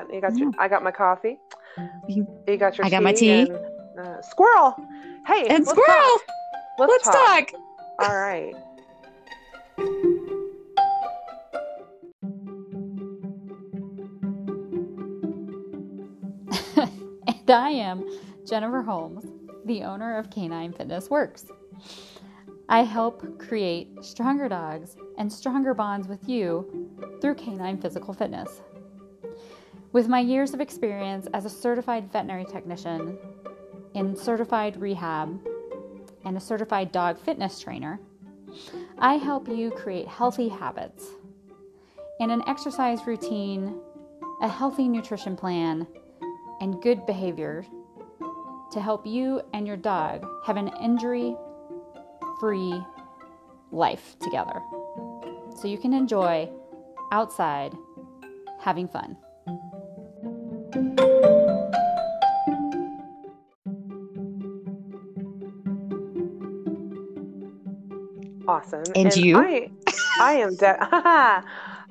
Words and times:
got 0.00 0.14
you 0.14 0.20
got 0.20 0.36
your 0.36 0.50
I 0.58 0.68
got 0.68 0.82
my 0.82 0.90
coffee. 0.90 1.38
You- 2.08 2.26
You 2.46 2.56
got 2.56 2.78
your 2.78 2.86
I 2.86 2.90
got 2.90 3.02
my 3.02 3.12
tea. 3.12 3.42
and, 3.42 3.52
uh, 3.98 4.22
squirrel. 4.22 4.74
Hey, 5.26 5.46
And 5.48 5.64
let's 5.66 5.70
squirrel. 5.70 6.18
talk. 6.18 6.22
Let's, 6.78 6.90
Let's 6.92 7.04
talk. 7.04 7.50
talk. 7.52 7.60
All 8.10 8.16
right. 8.16 8.52
and 17.26 17.50
I 17.50 17.70
am 17.70 18.04
Jennifer 18.48 18.82
Holmes, 18.82 19.24
the 19.64 19.82
owner 19.82 20.18
of 20.18 20.30
K9 20.30 20.76
Fitness 20.76 21.10
Works. 21.10 21.46
I 22.68 22.82
help 22.82 23.38
create 23.38 23.88
stronger 24.02 24.48
dogs 24.48 24.96
and 25.18 25.32
stronger 25.32 25.74
bonds 25.74 26.08
with 26.08 26.28
you 26.28 26.88
through 27.20 27.34
canine 27.34 27.80
physical 27.80 28.14
fitness. 28.14 28.62
With 29.94 30.08
my 30.08 30.18
years 30.18 30.52
of 30.52 30.60
experience 30.60 31.28
as 31.34 31.44
a 31.44 31.48
certified 31.48 32.10
veterinary 32.10 32.44
technician, 32.46 33.16
in 33.94 34.16
certified 34.16 34.76
rehab, 34.76 35.40
and 36.24 36.36
a 36.36 36.40
certified 36.40 36.90
dog 36.90 37.16
fitness 37.16 37.60
trainer, 37.60 38.00
I 38.98 39.14
help 39.14 39.46
you 39.46 39.70
create 39.70 40.08
healthy 40.08 40.48
habits 40.48 41.06
and 42.18 42.32
an 42.32 42.42
exercise 42.48 43.06
routine, 43.06 43.78
a 44.42 44.48
healthy 44.48 44.88
nutrition 44.88 45.36
plan, 45.36 45.86
and 46.60 46.82
good 46.82 47.06
behavior 47.06 47.64
to 48.72 48.80
help 48.80 49.06
you 49.06 49.42
and 49.52 49.64
your 49.64 49.76
dog 49.76 50.26
have 50.44 50.56
an 50.56 50.72
injury 50.82 51.36
free 52.40 52.82
life 53.70 54.16
together 54.20 54.60
so 55.56 55.68
you 55.68 55.78
can 55.78 55.94
enjoy 55.94 56.50
outside 57.12 57.72
having 58.58 58.88
fun. 58.88 59.16
Awesome. 68.46 68.84
And 68.94 69.16
you? 69.16 69.38
I, 69.38 69.70
I 70.20 70.32
am 70.34 70.56
De- 70.56 70.82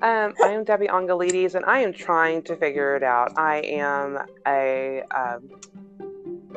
um, 0.02 0.33
I 0.43 0.49
am 0.49 0.66
Debbi 0.66 0.89
Angelides, 0.89 1.55
and 1.55 1.66
I 1.66 1.80
am 1.80 1.93
trying 1.93 2.43
to 2.43 2.55
figure 2.55 2.95
it 2.95 3.03
out. 3.03 3.38
I 3.38 3.58
am 3.61 4.19
a 4.45 5.03
um, 5.15 5.49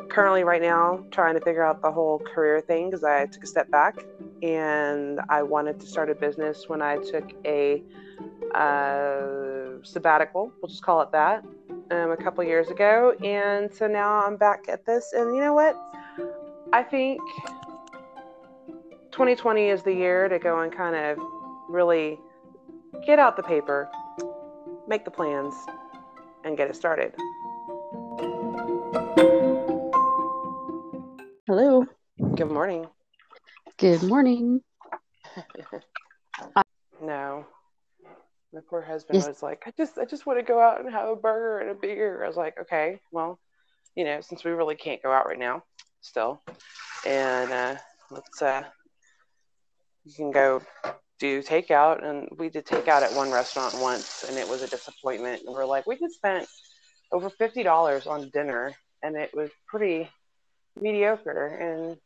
currently 0.09 0.43
right 0.43 0.61
now 0.61 1.03
trying 1.11 1.35
to 1.35 1.41
figure 1.41 1.63
out 1.63 1.81
the 1.81 1.91
whole 1.91 2.19
career 2.19 2.61
thing 2.61 2.89
because 2.89 3.03
I 3.03 3.25
took 3.27 3.43
a 3.43 3.47
step 3.47 3.69
back 3.71 3.95
and 4.41 5.19
I 5.29 5.43
wanted 5.43 5.79
to 5.79 5.87
start 5.87 6.09
a 6.09 6.15
business 6.15 6.65
when 6.67 6.81
I 6.81 6.97
took 6.97 7.31
a 7.45 7.83
uh, 8.55 9.83
sabbatical. 9.83 10.51
We'll 10.61 10.69
just 10.69 10.83
call 10.83 11.01
it 11.01 11.11
that. 11.11 11.43
Um, 11.89 12.11
a 12.11 12.17
couple 12.17 12.43
years 12.43 12.69
ago, 12.69 13.13
and 13.23 13.73
so 13.73 13.87
now 13.87 14.25
I'm 14.25 14.35
back 14.35 14.65
at 14.67 14.85
this. 14.85 15.13
And 15.13 15.33
you 15.33 15.41
know 15.41 15.53
what? 15.53 15.75
I 16.73 16.83
think 16.83 17.21
2020 19.11 19.69
is 19.69 19.83
the 19.83 19.93
year 19.93 20.27
to 20.27 20.37
go 20.37 20.59
and 20.59 20.75
kind 20.75 20.95
of 20.95 21.17
really 21.69 22.19
get 23.05 23.19
out 23.19 23.37
the 23.37 23.43
paper, 23.43 23.89
make 24.87 25.05
the 25.05 25.11
plans, 25.11 25.53
and 26.43 26.57
get 26.57 26.69
it 26.69 26.75
started. 26.75 27.13
Hello. 31.47 31.85
Good 32.35 32.51
morning. 32.51 32.87
Good 33.77 34.03
morning. 34.03 34.61
No. 36.99 37.45
My 38.57 38.63
poor 38.67 38.81
husband 38.81 39.19
Yes. 39.19 39.27
was 39.27 39.43
like, 39.43 39.61
I 39.67 39.71
just 39.77 39.99
I 39.99 40.05
just 40.05 40.25
want 40.25 40.39
to 40.39 40.43
go 40.43 40.59
out 40.59 40.79
and 40.79 40.91
have 40.91 41.09
a 41.09 41.15
burger 41.15 41.59
and 41.59 41.69
a 41.69 41.75
beer. 41.75 42.23
I 42.23 42.27
was 42.27 42.37
like, 42.37 42.55
okay, 42.59 42.99
well, 43.11 43.39
you 43.95 44.03
know, 44.03 44.19
since 44.21 44.43
we 44.43 44.49
really 44.49 44.75
can't 44.75 45.03
go 45.03 45.11
out 45.11 45.27
right 45.27 45.37
now 45.37 45.61
still. 46.01 46.41
And 47.05 47.51
uh 47.51 47.75
let's 48.09 48.41
uh 48.41 48.63
you 50.05 50.13
can 50.15 50.31
go 50.31 50.63
do 51.19 51.43
takeout 51.43 52.03
and 52.03 52.27
we 52.39 52.49
did 52.49 52.65
takeout 52.65 53.03
at 53.03 53.13
one 53.13 53.31
restaurant 53.31 53.75
once 53.79 54.23
and 54.27 54.39
it 54.39 54.49
was 54.49 54.63
a 54.63 54.67
disappointment. 54.67 55.43
And 55.45 55.53
we're 55.53 55.65
like, 55.65 55.85
we 55.85 55.99
just 55.99 56.15
spent 56.15 56.47
over 57.11 57.29
fifty 57.29 57.61
dollars 57.61 58.07
on 58.07 58.31
dinner 58.33 58.73
and 59.03 59.15
it 59.15 59.29
was 59.35 59.51
pretty 59.67 60.09
mediocre 60.81 61.47
and 61.47 61.97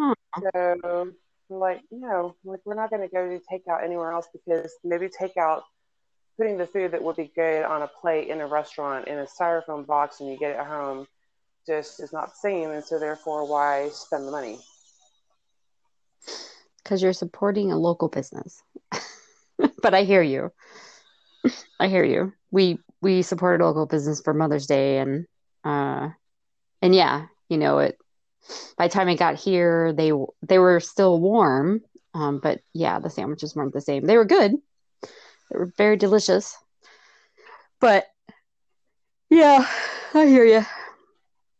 Aw. 0.00 0.14
so 0.42 1.12
we're 1.48 1.58
like, 1.58 1.82
no, 1.92 2.34
like 2.44 2.60
we're 2.64 2.74
not 2.74 2.90
going 2.90 3.02
to 3.02 3.08
go 3.08 3.28
do 3.28 3.40
takeout 3.52 3.84
anywhere 3.84 4.10
else 4.10 4.26
because 4.32 4.72
maybe 4.84 5.08
takeout, 5.08 5.62
putting 6.40 6.56
the 6.56 6.66
food 6.66 6.92
that 6.92 7.02
would 7.02 7.16
be 7.16 7.30
good 7.34 7.64
on 7.64 7.82
a 7.82 7.86
plate 7.86 8.28
in 8.28 8.40
a 8.40 8.46
restaurant 8.46 9.06
in 9.08 9.18
a 9.18 9.26
styrofoam 9.26 9.86
box 9.86 10.20
and 10.20 10.30
you 10.30 10.38
get 10.38 10.58
it 10.58 10.66
home, 10.66 11.06
just 11.66 12.00
is 12.00 12.14
not 12.14 12.30
the 12.30 12.36
same. 12.40 12.70
And 12.70 12.82
so 12.82 12.98
therefore, 12.98 13.46
why 13.46 13.90
spend 13.90 14.26
the 14.26 14.30
money? 14.30 14.58
Because 16.82 17.02
you're 17.02 17.12
supporting 17.12 17.70
a 17.70 17.78
local 17.78 18.08
business. 18.08 18.62
but 19.82 19.92
I 19.92 20.04
hear 20.04 20.22
you. 20.22 20.50
I 21.78 21.88
hear 21.88 22.04
you. 22.04 22.32
We 22.50 22.78
we 23.02 23.20
supported 23.20 23.62
local 23.62 23.84
business 23.84 24.22
for 24.22 24.32
Mother's 24.32 24.66
Day 24.66 24.96
and 24.96 25.26
uh 25.62 26.08
and 26.80 26.94
yeah, 26.94 27.26
you 27.50 27.58
know 27.58 27.80
it 27.80 27.98
by 28.78 28.88
the 28.88 28.94
time 28.94 29.10
it 29.10 29.18
got 29.18 29.34
here 29.34 29.92
they 29.92 30.12
they 30.40 30.58
were 30.58 30.80
still 30.80 31.20
warm. 31.20 31.82
Um 32.14 32.40
but 32.42 32.60
yeah, 32.72 32.98
the 32.98 33.10
sandwiches 33.10 33.54
weren't 33.54 33.74
the 33.74 33.82
same. 33.82 34.06
They 34.06 34.16
were 34.16 34.24
good. 34.24 34.54
They 35.50 35.58
were 35.58 35.72
very 35.76 35.96
delicious. 35.96 36.56
But 37.80 38.06
yeah, 39.30 39.66
I 40.14 40.26
hear 40.26 40.44
you. 40.44 40.64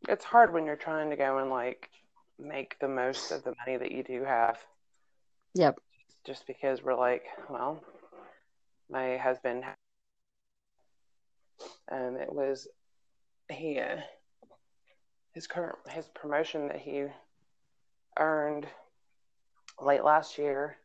It's 0.08 0.24
hard 0.24 0.52
when 0.52 0.64
you're 0.64 0.76
trying 0.76 1.10
to 1.10 1.16
go 1.16 1.38
and 1.38 1.50
like 1.50 1.88
make 2.38 2.78
the 2.80 2.88
most 2.88 3.30
of 3.32 3.44
the 3.44 3.54
money 3.64 3.76
that 3.76 3.92
you 3.92 4.02
do 4.02 4.24
have. 4.24 4.58
Yep. 5.54 5.78
Just 6.26 6.46
because 6.46 6.82
we're 6.82 6.94
like, 6.94 7.24
well, 7.48 7.82
my 8.90 9.16
husband, 9.16 9.64
um, 11.90 12.16
it 12.16 12.32
was 12.32 12.68
he, 13.50 13.80
uh, 13.80 13.96
his 15.32 15.46
current 15.46 15.76
his 15.88 16.06
promotion 16.08 16.68
that 16.68 16.78
he 16.78 17.06
earned 18.18 18.66
late 19.80 20.04
last 20.04 20.38
year. 20.38 20.76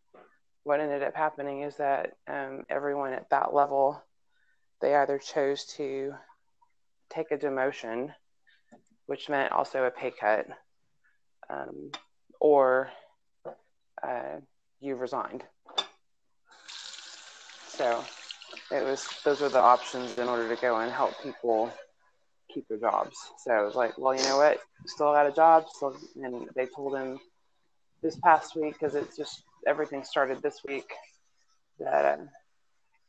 What 0.65 0.79
ended 0.79 1.03
up 1.03 1.15
happening 1.15 1.61
is 1.61 1.75
that 1.75 2.13
um, 2.27 2.63
everyone 2.71 3.13
at 3.13 3.29
that 3.29 3.53
level, 3.53 4.01
they 4.81 4.95
either 4.95 5.19
chose 5.19 5.63
to 5.77 6.15
take 7.11 7.29
a 7.29 7.37
demotion, 7.37 8.11
which 9.05 9.29
meant 9.29 9.51
also 9.51 9.83
a 9.83 9.91
pay 9.91 10.11
cut, 10.19 10.47
um, 11.51 11.91
or 12.39 12.89
uh, 14.01 14.37
you 14.79 14.95
resigned. 14.95 15.43
So 17.67 18.03
it 18.71 18.83
was 18.83 19.07
those 19.23 19.41
were 19.41 19.49
the 19.49 19.61
options 19.61 20.17
in 20.17 20.27
order 20.27 20.49
to 20.49 20.59
go 20.59 20.79
and 20.79 20.91
help 20.91 21.13
people 21.21 21.71
keep 22.51 22.67
their 22.69 22.79
jobs. 22.79 23.15
So 23.37 23.51
I 23.51 23.61
was 23.61 23.75
like, 23.75 23.99
well, 23.99 24.15
you 24.15 24.23
know 24.23 24.37
what, 24.37 24.57
still 24.87 25.13
got 25.13 25.27
a 25.27 25.31
job, 25.31 25.67
and 26.23 26.49
they 26.55 26.65
told 26.65 26.97
him 26.97 27.19
this 28.01 28.15
past 28.15 28.55
week 28.55 28.73
because 28.73 28.95
it's 28.95 29.15
just 29.15 29.43
everything 29.65 30.03
started 30.03 30.41
this 30.41 30.61
week 30.67 30.89
that 31.79 32.19
um, 32.19 32.29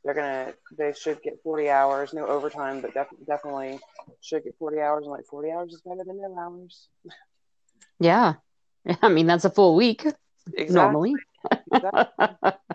they're 0.04 0.14
gonna 0.14 0.52
they 0.78 0.92
should 0.92 1.22
get 1.22 1.42
40 1.42 1.68
hours, 1.70 2.12
no 2.14 2.26
overtime, 2.26 2.80
but 2.80 2.94
def- 2.94 3.26
definitely 3.26 3.78
should 4.20 4.44
get 4.44 4.56
40 4.58 4.80
hours. 4.80 5.04
And 5.04 5.12
like 5.12 5.26
40 5.26 5.50
hours 5.50 5.72
is 5.72 5.80
better 5.82 6.04
than 6.04 6.20
no 6.20 6.36
hours. 6.38 6.88
Yeah. 7.98 8.34
I 9.02 9.08
mean 9.08 9.26
that's 9.26 9.44
a 9.44 9.50
full 9.50 9.74
week 9.74 10.06
Exactly. 10.54 10.74
normally. 10.74 11.14
exactly. 11.72 12.28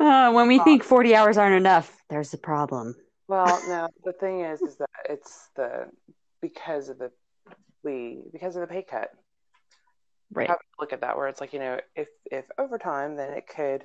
Uh, 0.00 0.32
when 0.32 0.48
we 0.48 0.58
think 0.58 0.82
40 0.82 1.14
hours 1.14 1.36
aren't 1.36 1.56
enough, 1.56 1.94
there's 2.08 2.32
a 2.32 2.38
problem. 2.38 2.96
Well, 3.28 3.62
no, 3.68 3.88
the 4.02 4.14
thing 4.14 4.40
is, 4.40 4.62
is 4.62 4.76
that 4.76 4.88
it's 5.10 5.50
the 5.56 5.88
because 6.40 6.88
of 6.88 6.98
the 6.98 7.10
we 7.84 8.18
because 8.32 8.56
of 8.56 8.62
the 8.62 8.66
pay 8.66 8.82
cut. 8.82 9.10
Right. 10.32 10.48
Have 10.48 10.58
to 10.58 10.64
look 10.78 10.92
at 10.92 11.00
that 11.00 11.16
where 11.16 11.28
it's 11.28 11.40
like 11.40 11.52
you 11.52 11.58
know 11.58 11.80
if 11.96 12.08
if 12.30 12.44
over 12.58 12.78
time 12.78 13.16
then 13.16 13.32
it 13.32 13.48
could 13.48 13.84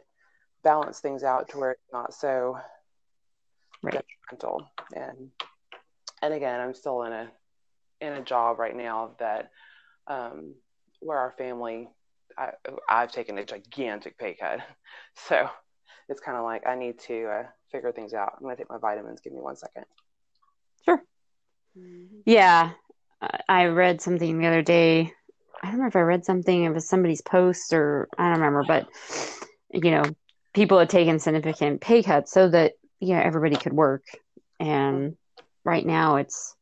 balance 0.64 1.00
things 1.00 1.24
out 1.24 1.50
to 1.50 1.58
where 1.60 1.72
it's 1.72 1.92
not 1.92 2.14
so 2.14 2.58
Right. 3.82 4.04
detrimental. 4.30 4.70
And 4.96 5.32
and 6.22 6.34
again, 6.34 6.60
I'm 6.60 6.74
still 6.74 7.04
in 7.04 7.14
a 7.14 7.32
in 8.02 8.14
a 8.14 8.22
job 8.22 8.60
right 8.60 8.76
now 8.76 9.16
that 9.20 9.52
um, 10.08 10.56
where 11.00 11.18
our 11.18 11.32
family 11.38 11.90
I, 12.38 12.52
I've 12.90 13.12
taken 13.12 13.38
a 13.38 13.46
gigantic 13.46 14.18
pay 14.18 14.36
cut, 14.36 14.60
so 15.16 15.50
it's 16.10 16.22
kind 16.22 16.38
of 16.38 16.44
like 16.44 16.68
I 16.68 16.76
need 16.76 17.00
to 17.02 17.26
uh, 17.28 17.44
figure 17.72 17.92
things 17.92 18.14
out. 18.14 18.34
I'm 18.38 18.44
gonna 18.44 18.56
take 18.56 18.70
my 18.70 18.78
vitamins. 18.78 19.22
Give 19.22 19.34
me 19.34 19.40
one 19.42 19.56
second. 19.56 19.86
Sure. 20.84 21.02
Yeah. 22.26 22.72
I- 23.22 23.40
I 23.48 23.66
read 23.66 24.02
something 24.02 24.38
the 24.38 24.48
other 24.48 24.62
day. 24.62 25.14
I 25.62 25.68
don't 25.68 25.76
remember 25.76 25.88
if 25.88 25.96
I 25.96 26.02
read 26.02 26.26
something, 26.26 26.64
it 26.64 26.74
was 26.74 26.88
somebody's 26.88 27.22
post 27.22 27.74
or 27.74 28.08
I 28.18 28.30
don't 28.30 28.40
remember, 28.42 28.64
but 28.64 28.88
you 29.74 29.92
know, 29.92 30.04
people 30.54 30.80
had 30.80 30.90
taken 30.90 31.20
significant 31.20 31.82
pay 31.82 32.02
cuts 32.02 32.32
so 32.32 32.50
that, 32.50 32.74
you 33.00 33.14
know, 33.14 33.22
everybody 33.22 33.56
could 33.56 33.74
work. 33.74 34.04
And 34.60 35.18
right 35.64 35.86
now 35.86 36.16
it's 36.16 36.56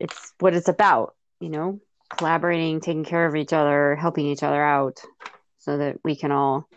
it's 0.00 0.32
what 0.38 0.54
it's 0.54 0.68
about, 0.68 1.14
you 1.40 1.48
know, 1.48 1.80
collaborating, 2.10 2.80
taking 2.80 3.04
care 3.04 3.26
of 3.26 3.36
each 3.36 3.52
other, 3.52 3.96
helping 3.96 4.26
each 4.26 4.42
other 4.42 4.62
out 4.62 5.00
so 5.58 5.78
that 5.78 5.98
we 6.04 6.16
can 6.16 6.32
all 6.32 6.68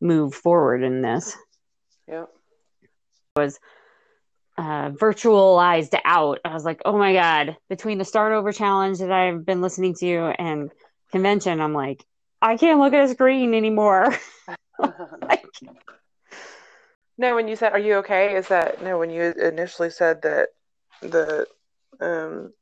move 0.00 0.34
forward 0.34 0.82
in 0.82 1.02
this. 1.02 1.36
Yep. 2.08 2.28
Was 3.36 3.58
uh, 4.60 4.90
virtualized 4.90 5.98
out. 6.04 6.38
I 6.44 6.52
was 6.52 6.66
like, 6.66 6.82
oh 6.84 6.98
my 6.98 7.14
God, 7.14 7.56
between 7.70 7.96
the 7.96 8.04
start 8.04 8.34
over 8.34 8.52
challenge 8.52 8.98
that 8.98 9.10
I've 9.10 9.46
been 9.46 9.62
listening 9.62 9.94
to 10.00 10.34
and 10.38 10.70
convention, 11.10 11.62
I'm 11.62 11.72
like, 11.72 12.04
I 12.42 12.58
can't 12.58 12.78
look 12.78 12.92
at 12.92 13.04
a 13.04 13.08
screen 13.08 13.54
anymore. 13.54 14.14
like, 15.22 15.46
no, 17.16 17.34
when 17.36 17.48
you 17.48 17.56
said, 17.56 17.72
"Are 17.72 17.78
you 17.78 17.94
okay?" 17.96 18.36
Is 18.36 18.48
that 18.48 18.82
no? 18.82 18.98
When 18.98 19.08
you 19.08 19.32
initially 19.32 19.88
said 19.88 20.22
that 20.22 20.48
the 21.00 21.46
um 22.00 22.52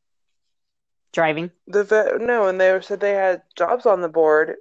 driving 1.13 1.51
the 1.67 1.83
vet 1.83 2.21
no, 2.21 2.47
and 2.47 2.61
they 2.61 2.81
said 2.81 3.01
they 3.01 3.15
had 3.15 3.43
jobs 3.57 3.87
on 3.87 4.03
the 4.03 4.09
board, 4.09 4.55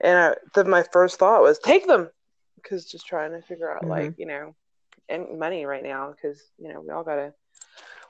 and 0.00 0.18
I, 0.18 0.34
the, 0.54 0.64
my 0.64 0.84
first 0.90 1.18
thought 1.18 1.42
was 1.42 1.58
take 1.58 1.86
them 1.86 2.08
because 2.56 2.86
just 2.86 3.06
trying 3.06 3.32
to 3.32 3.42
figure 3.46 3.70
out 3.70 3.84
Mhm. 3.84 3.90
like 3.90 4.14
you 4.16 4.26
know 4.26 4.54
and 5.08 5.38
money 5.38 5.66
right 5.66 5.82
now 5.82 6.12
because 6.12 6.42
you 6.58 6.72
know 6.72 6.80
we 6.80 6.90
all 6.90 7.04
gotta 7.04 7.32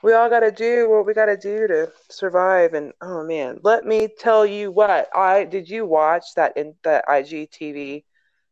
we 0.02 0.12
all 0.12 0.28
gotta 0.28 0.52
do 0.52 0.88
what 0.88 1.06
we 1.06 1.14
gotta 1.14 1.36
do 1.36 1.66
to 1.66 1.90
survive 2.10 2.74
and 2.74 2.92
oh 3.00 3.24
man 3.24 3.58
let 3.62 3.84
me 3.84 4.08
tell 4.18 4.44
you 4.44 4.70
what 4.70 5.08
i 5.14 5.44
did 5.44 5.68
you 5.68 5.86
watch 5.86 6.24
that 6.36 6.56
in 6.56 6.74
the 6.82 7.02
igtv 7.08 8.04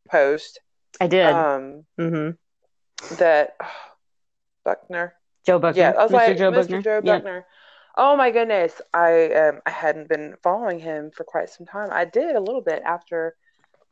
post 0.09 0.61
I 1.01 1.07
did. 1.07 1.27
um 1.27 1.85
mm-hmm. 1.99 3.15
that 3.17 3.57
buckner 4.65 5.15
Joe 5.45 5.59
Buckner. 5.59 5.81
yeah 5.81 5.91
i 5.91 6.03
was 6.05 6.11
Mr. 6.11 6.15
like 6.15 6.39
Joe 6.39 6.53
mr 6.53 6.55
Buckner. 6.55 6.83
joe 6.83 7.01
buckner 7.03 7.47
oh 7.97 8.17
my 8.17 8.31
goodness 8.31 8.81
i 8.95 9.33
um 9.33 9.61
i 9.67 9.71
hadn't 9.71 10.09
been 10.09 10.35
following 10.43 10.79
him 10.79 11.11
for 11.15 11.25
quite 11.25 11.51
some 11.51 11.67
time 11.67 11.89
i 11.93 12.05
did 12.05 12.35
a 12.35 12.41
little 12.41 12.63
bit 12.63 12.83
after 12.85 13.37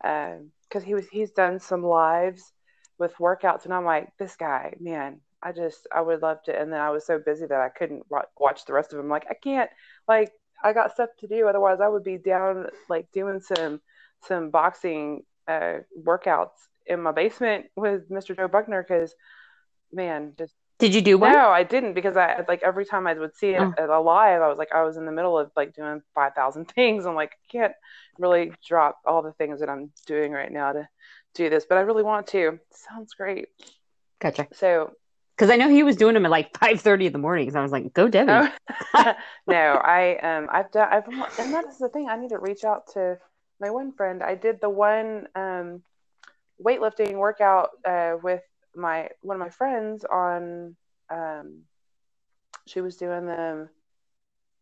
um 0.05 0.51
because 0.69 0.83
he 0.85 0.95
was 0.95 1.09
he's 1.09 1.33
done 1.33 1.59
some 1.59 1.83
lives 1.83 2.53
with 3.01 3.17
workouts 3.17 3.65
and 3.65 3.75
i'm 3.75 3.85
like 3.87 4.09
this 4.19 4.37
guy 4.37 4.75
man 4.81 5.21
i 5.43 5.53
just 5.53 5.89
i 5.95 6.01
would 6.01 6.23
love 6.23 6.43
to 6.45 6.57
and 6.59 6.73
then 6.73 6.81
i 6.81 6.91
was 6.91 7.07
so 7.07 7.19
busy 7.19 7.47
that 7.47 7.61
i 7.61 7.71
couldn't 7.71 8.05
watch 8.39 8.67
the 8.67 8.75
rest 8.75 8.93
of 8.93 8.99
them 8.99 9.09
like 9.09 9.27
i 9.31 9.35
can't 9.35 9.71
like 10.07 10.33
i 10.63 10.73
got 10.73 10.93
stuff 10.93 11.11
to 11.19 11.27
do 11.27 11.49
otherwise 11.49 11.81
i 11.83 11.89
would 11.89 12.05
be 12.05 12.19
down 12.19 12.67
like 12.91 13.11
doing 13.13 13.41
some 13.41 13.81
some 14.29 14.51
boxing 14.51 15.23
uh 15.49 15.79
workouts 16.05 16.51
in 16.87 17.01
my 17.03 17.13
basement 17.13 17.67
with 17.77 18.09
mr 18.11 18.37
joe 18.37 18.49
buckner 18.49 18.85
because 18.87 19.15
man 19.93 20.35
just 20.39 20.55
Did 20.79 20.95
you 20.95 21.03
do 21.03 21.19
one? 21.19 21.33
no, 21.33 21.49
I 21.51 21.63
didn't 21.63 21.95
because 21.95 22.17
I 22.17 22.45
like 22.49 22.63
every 22.63 22.85
time 22.87 23.07
I 23.07 23.15
would 23.15 23.37
see 23.37 23.51
it 23.51 23.61
Oh. 23.61 23.75
at 23.77 23.89
a 23.91 24.01
live, 24.01 24.41
I 24.43 24.49
was 24.49 24.59
like 24.59 24.73
I 24.75 24.83
was 24.83 24.97
in 24.97 25.05
the 25.07 25.13
middle 25.13 25.39
of 25.39 25.51
like 25.57 25.75
doing 25.75 26.03
five 26.15 26.35
thousand 26.35 26.67
things. 26.75 27.07
I'm 27.07 27.15
like 27.15 27.33
I 27.33 27.47
can't 27.53 27.73
really 28.19 28.53
drop 28.67 28.99
all 29.05 29.23
the 29.23 29.33
things 29.33 29.61
that 29.61 29.69
I'm 29.69 29.91
doing 30.07 30.33
right 30.33 30.51
now 30.53 30.73
to 30.73 30.89
do 31.35 31.51
this, 31.51 31.65
but 31.69 31.79
I 31.79 31.83
really 31.83 32.03
want 32.03 32.27
to. 32.29 32.59
Sounds 32.71 33.15
great. 33.15 33.49
Gotcha. 34.21 34.49
So 34.53 34.93
Because 35.37 35.51
I 35.51 35.57
know 35.57 35.69
he 35.69 35.83
was 35.83 35.97
doing 35.97 36.15
them 36.15 36.25
at 36.25 36.31
like 36.31 36.57
five 36.59 36.81
thirty 36.81 37.07
in 37.07 37.13
the 37.13 37.19
morning. 37.19 37.51
So 37.51 37.59
I 37.59 37.63
was 37.63 37.73
like, 37.73 37.93
"Go, 37.93 38.09
Debbi." 38.09 38.53
oh, 38.95 39.15
no, 39.47 39.57
I 39.57 40.17
um 40.19 40.49
I've 40.51 40.71
done 40.71 40.89
I've 40.91 41.07
and 41.39 41.55
that's 41.55 41.79
the 41.79 41.89
thing. 41.89 42.09
I 42.09 42.17
need 42.17 42.31
to 42.31 42.39
reach 42.39 42.65
out 42.65 42.93
to 42.95 43.19
my 43.61 43.71
one 43.71 43.93
friend. 43.93 44.23
I 44.23 44.35
did 44.35 44.61
the 44.61 44.71
one 44.71 45.29
um 45.35 45.83
weightlifting 46.65 47.15
workout 47.15 47.71
uh, 47.85 48.17
with 48.23 48.43
my 48.75 49.09
one 49.23 49.37
of 49.37 49.41
my 49.41 49.51
friends 49.51 50.05
on 50.05 50.77
um 51.11 51.63
she 52.67 52.81
was 52.81 52.97
doing 52.97 53.27
them 53.27 53.69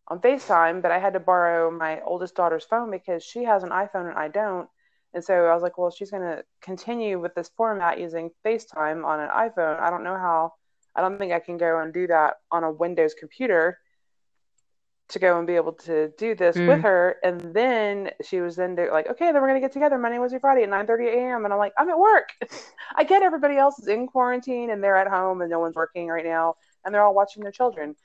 on 0.08 0.20
FaceTime, 0.20 0.80
but 0.80 0.90
I 0.90 0.98
had 0.98 1.12
to 1.12 1.20
borrow 1.20 1.70
my 1.70 2.00
oldest 2.00 2.34
daughter's 2.34 2.64
phone 2.64 2.90
because 2.90 3.22
she 3.22 3.44
has 3.44 3.62
an 3.62 3.70
iPhone 3.70 4.08
and 4.08 4.18
I 4.18 4.28
don't. 4.28 4.68
And 5.18 5.24
so 5.24 5.46
I 5.46 5.52
was 5.52 5.64
like, 5.64 5.78
well, 5.78 5.90
she's 5.90 6.12
going 6.12 6.22
to 6.22 6.44
continue 6.62 7.18
with 7.18 7.34
this 7.34 7.50
format 7.56 7.98
using 7.98 8.30
FaceTime 8.46 9.04
on 9.04 9.18
an 9.18 9.28
iPhone. 9.30 9.80
I 9.80 9.90
don't 9.90 10.04
know 10.04 10.14
how, 10.14 10.52
I 10.94 11.00
don't 11.00 11.18
think 11.18 11.32
I 11.32 11.40
can 11.40 11.56
go 11.56 11.80
and 11.80 11.92
do 11.92 12.06
that 12.06 12.34
on 12.52 12.62
a 12.62 12.70
Windows 12.70 13.14
computer 13.18 13.80
to 15.08 15.18
go 15.18 15.36
and 15.36 15.44
be 15.44 15.56
able 15.56 15.72
to 15.72 16.12
do 16.16 16.36
this 16.36 16.56
Mm. 16.56 16.68
with 16.68 16.82
her. 16.82 17.16
And 17.24 17.52
then 17.52 18.12
she 18.22 18.40
was 18.40 18.54
then 18.54 18.76
like, 18.76 19.08
okay, 19.08 19.32
then 19.32 19.42
we're 19.42 19.48
going 19.48 19.60
to 19.60 19.64
get 19.64 19.72
together 19.72 19.98
Monday, 19.98 20.20
Wednesday, 20.20 20.38
Friday 20.38 20.62
at 20.62 20.68
9 20.68 20.86
a.m. 20.88 21.44
And 21.44 21.52
I'm 21.52 21.58
like, 21.58 21.72
I'm 21.76 21.90
at 21.90 21.98
work. 21.98 22.28
I 22.94 23.02
get 23.02 23.24
everybody 23.24 23.56
else 23.56 23.80
is 23.80 23.88
in 23.88 24.06
quarantine 24.06 24.70
and 24.70 24.84
they're 24.84 24.94
at 24.94 25.08
home 25.08 25.40
and 25.40 25.50
no 25.50 25.58
one's 25.58 25.74
working 25.74 26.06
right 26.06 26.24
now 26.24 26.54
and 26.84 26.94
they're 26.94 27.02
all 27.02 27.12
watching 27.12 27.42
their 27.42 27.50
children. 27.50 27.96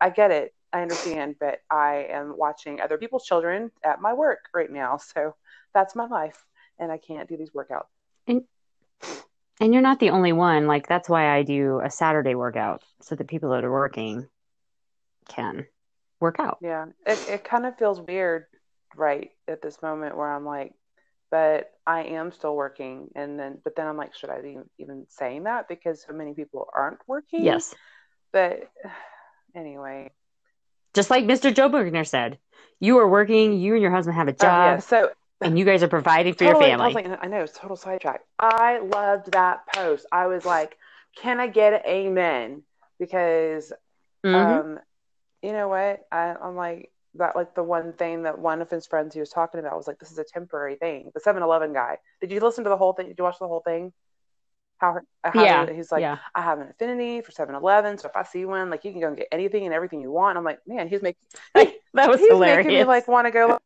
I 0.00 0.10
get 0.10 0.32
it. 0.32 0.52
I 0.72 0.82
understand, 0.82 1.36
but 1.38 1.60
I 1.70 2.06
am 2.10 2.36
watching 2.36 2.80
other 2.80 2.98
people's 2.98 3.26
children 3.26 3.70
at 3.84 4.00
my 4.00 4.12
work 4.12 4.40
right 4.52 4.70
now. 4.72 4.98
So 5.14 5.36
that's 5.74 5.94
my 5.94 6.06
life. 6.06 6.44
And 6.78 6.90
I 6.90 6.98
can't 6.98 7.28
do 7.28 7.36
these 7.36 7.50
workouts. 7.50 7.86
And 8.26 8.42
and 9.60 9.72
you're 9.72 9.82
not 9.82 10.00
the 10.00 10.10
only 10.10 10.32
one. 10.32 10.66
Like 10.66 10.88
that's 10.88 11.08
why 11.08 11.34
I 11.36 11.42
do 11.42 11.80
a 11.84 11.90
Saturday 11.90 12.34
workout 12.34 12.82
so 13.00 13.14
that 13.14 13.28
people 13.28 13.50
that 13.50 13.64
are 13.64 13.70
working 13.70 14.28
can 15.28 15.66
work 16.20 16.36
out. 16.38 16.58
Yeah. 16.60 16.86
It, 17.06 17.28
it 17.28 17.44
kind 17.44 17.66
of 17.66 17.76
feels 17.78 18.00
weird 18.00 18.46
right 18.96 19.30
at 19.46 19.62
this 19.62 19.80
moment 19.82 20.16
where 20.16 20.32
I'm 20.32 20.44
like, 20.44 20.72
but 21.30 21.70
I 21.86 22.02
am 22.04 22.32
still 22.32 22.56
working. 22.56 23.08
And 23.14 23.38
then, 23.38 23.58
but 23.62 23.76
then 23.76 23.86
I'm 23.86 23.96
like, 23.96 24.14
should 24.14 24.30
I 24.30 24.40
be 24.40 24.58
even 24.78 25.06
saying 25.08 25.44
that 25.44 25.68
because 25.68 26.04
so 26.06 26.12
many 26.12 26.34
people 26.34 26.68
aren't 26.74 26.98
working? 27.06 27.44
Yes. 27.44 27.74
But 28.32 28.70
anyway. 29.54 30.10
Just 30.94 31.10
like 31.10 31.24
Mr. 31.24 31.54
Joe 31.54 31.68
Buckner 31.68 32.04
said, 32.04 32.38
you 32.80 32.98
are 32.98 33.08
working, 33.08 33.58
you 33.58 33.74
and 33.74 33.82
your 33.82 33.90
husband 33.92 34.16
have 34.16 34.28
a 34.28 34.32
Uh, 34.32 34.34
job, 34.34 34.76
yeah. 34.76 34.78
So 34.78 35.10
and 35.42 35.58
you 35.58 35.64
guys 35.64 35.82
are 35.82 35.88
providing 35.88 36.34
for 36.34 36.44
totally, 36.44 36.70
your 36.70 36.80
I 36.80 36.86
was 36.86 36.94
family. 36.94 37.10
like, 37.10 37.18
I 37.22 37.26
know 37.28 37.42
it's 37.42 37.56
total 37.58 37.76
sidetrack. 37.76 38.22
I 38.38 38.78
loved 38.78 39.32
that 39.32 39.66
post. 39.74 40.06
I 40.12 40.26
was 40.26 40.44
like, 40.44 40.76
can 41.16 41.40
I 41.40 41.46
get 41.48 41.72
an 41.74 41.80
amen? 41.86 42.62
Because 42.98 43.72
Mhm. 44.24 44.34
um, 44.34 44.80
you 45.42 45.52
know 45.52 45.68
what? 45.68 46.06
I, 46.12 46.34
I'm 46.40 46.54
like 46.56 46.90
that. 47.14 47.34
Like 47.36 47.54
the 47.54 47.62
one 47.62 47.92
thing 47.94 48.22
that 48.22 48.38
one 48.38 48.62
of 48.62 48.70
his 48.70 48.86
friends 48.86 49.12
he 49.14 49.20
was 49.20 49.30
talking 49.30 49.58
about 49.60 49.76
was 49.76 49.86
like, 49.86 49.98
this 49.98 50.10
is 50.12 50.18
a 50.18 50.24
temporary 50.24 50.76
thing. 50.76 51.10
The 51.14 51.20
7-Eleven 51.20 51.72
guy. 51.72 51.98
Did 52.20 52.30
you 52.30 52.40
listen 52.40 52.64
to 52.64 52.70
the 52.70 52.76
whole 52.76 52.92
thing? 52.92 53.08
Did 53.08 53.18
you 53.18 53.24
watch 53.24 53.38
the 53.40 53.48
whole 53.48 53.60
thing? 53.60 53.92
How, 54.78 54.98
how 55.22 55.44
yeah. 55.44 55.70
he's 55.72 55.92
like, 55.92 56.00
yeah. 56.00 56.18
I 56.34 56.42
have 56.42 56.58
an 56.58 56.68
affinity 56.68 57.20
for 57.20 57.30
7-Eleven, 57.30 57.98
so 57.98 58.08
if 58.08 58.16
I 58.16 58.24
see 58.24 58.44
one, 58.44 58.68
like 58.70 58.84
you 58.84 58.90
can 58.90 59.00
go 59.00 59.08
and 59.08 59.16
get 59.16 59.28
anything 59.30 59.64
and 59.64 59.72
everything 59.74 60.00
you 60.00 60.10
want. 60.10 60.30
And 60.30 60.38
I'm 60.38 60.44
like, 60.44 60.58
man, 60.66 60.88
he's 60.88 61.02
making 61.02 61.20
like 61.54 61.74
That 61.94 62.08
was 62.08 62.18
he's 62.20 62.28
hilarious. 62.30 62.66
making 62.66 62.78
me 62.80 62.84
like 62.84 63.06
want 63.06 63.26
to 63.26 63.30
go. 63.30 63.58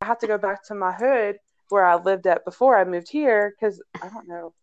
I 0.00 0.06
have 0.06 0.18
to 0.20 0.26
go 0.26 0.38
back 0.38 0.64
to 0.66 0.74
my 0.74 0.92
hood 0.92 1.36
where 1.68 1.84
I 1.84 1.96
lived 1.96 2.26
at 2.26 2.44
before 2.44 2.78
I 2.78 2.84
moved 2.84 3.08
here 3.10 3.54
because 3.58 3.82
I 4.02 4.08
don't 4.08 4.28
know. 4.28 4.54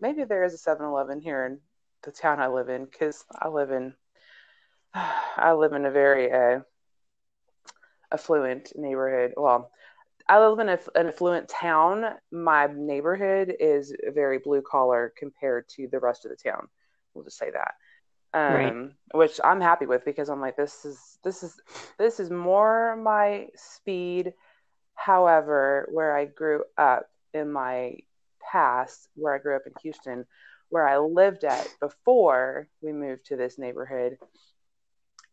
Maybe 0.00 0.24
there 0.24 0.44
is 0.44 0.54
a 0.54 0.70
7-Eleven 0.70 1.20
here 1.20 1.46
in 1.46 1.58
the 2.02 2.12
town 2.12 2.40
I 2.40 2.48
live 2.48 2.68
in 2.68 2.84
because 2.84 3.24
I 3.40 3.48
live 3.48 3.70
in 3.70 3.94
I 4.94 5.52
live 5.52 5.72
in 5.72 5.84
a 5.84 5.90
very 5.90 6.32
uh, 6.32 6.60
affluent 8.12 8.72
neighborhood. 8.76 9.34
Well, 9.36 9.70
I 10.28 10.44
live 10.44 10.58
in 10.58 10.68
a, 10.68 10.78
an 10.94 11.08
affluent 11.08 11.48
town. 11.48 12.04
My 12.30 12.68
neighborhood 12.72 13.54
is 13.58 13.94
very 14.14 14.38
blue 14.38 14.62
collar 14.62 15.12
compared 15.16 15.68
to 15.70 15.88
the 15.90 15.98
rest 15.98 16.24
of 16.24 16.30
the 16.30 16.50
town. 16.50 16.68
We'll 17.14 17.24
just 17.24 17.38
say 17.38 17.50
that. 17.50 17.74
Um, 18.34 18.52
Right. 18.52 18.90
which 19.14 19.40
I'm 19.42 19.60
happy 19.60 19.86
with 19.86 20.04
because 20.04 20.28
I'm 20.28 20.40
like 20.40 20.56
this 20.56 20.84
is 20.84 21.18
this 21.24 21.42
is 21.42 21.58
this 21.98 22.20
is 22.20 22.30
more 22.30 22.96
my 22.96 23.48
speed. 23.54 24.34
However, 24.94 25.88
where 25.92 26.16
I 26.16 26.26
grew 26.26 26.64
up 26.76 27.08
in 27.32 27.50
my 27.52 27.96
past, 28.40 29.08
where 29.14 29.34
I 29.34 29.38
grew 29.38 29.56
up 29.56 29.66
in 29.66 29.72
Houston, 29.82 30.26
where 30.68 30.86
I 30.86 30.98
lived 30.98 31.44
at 31.44 31.68
before 31.80 32.68
we 32.82 32.92
moved 32.92 33.26
to 33.26 33.36
this 33.36 33.58
neighborhood 33.58 34.18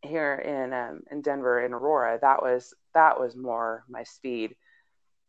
here 0.02 0.36
in 0.36 0.74
um, 0.74 1.02
in 1.12 1.22
Denver 1.22 1.64
in 1.66 1.74
Aurora, 1.74 2.20
that 2.22 2.42
was 2.42 2.74
that 2.94 3.20
was 3.20 3.36
more 3.36 3.84
my 3.90 4.04
speed. 4.04 4.56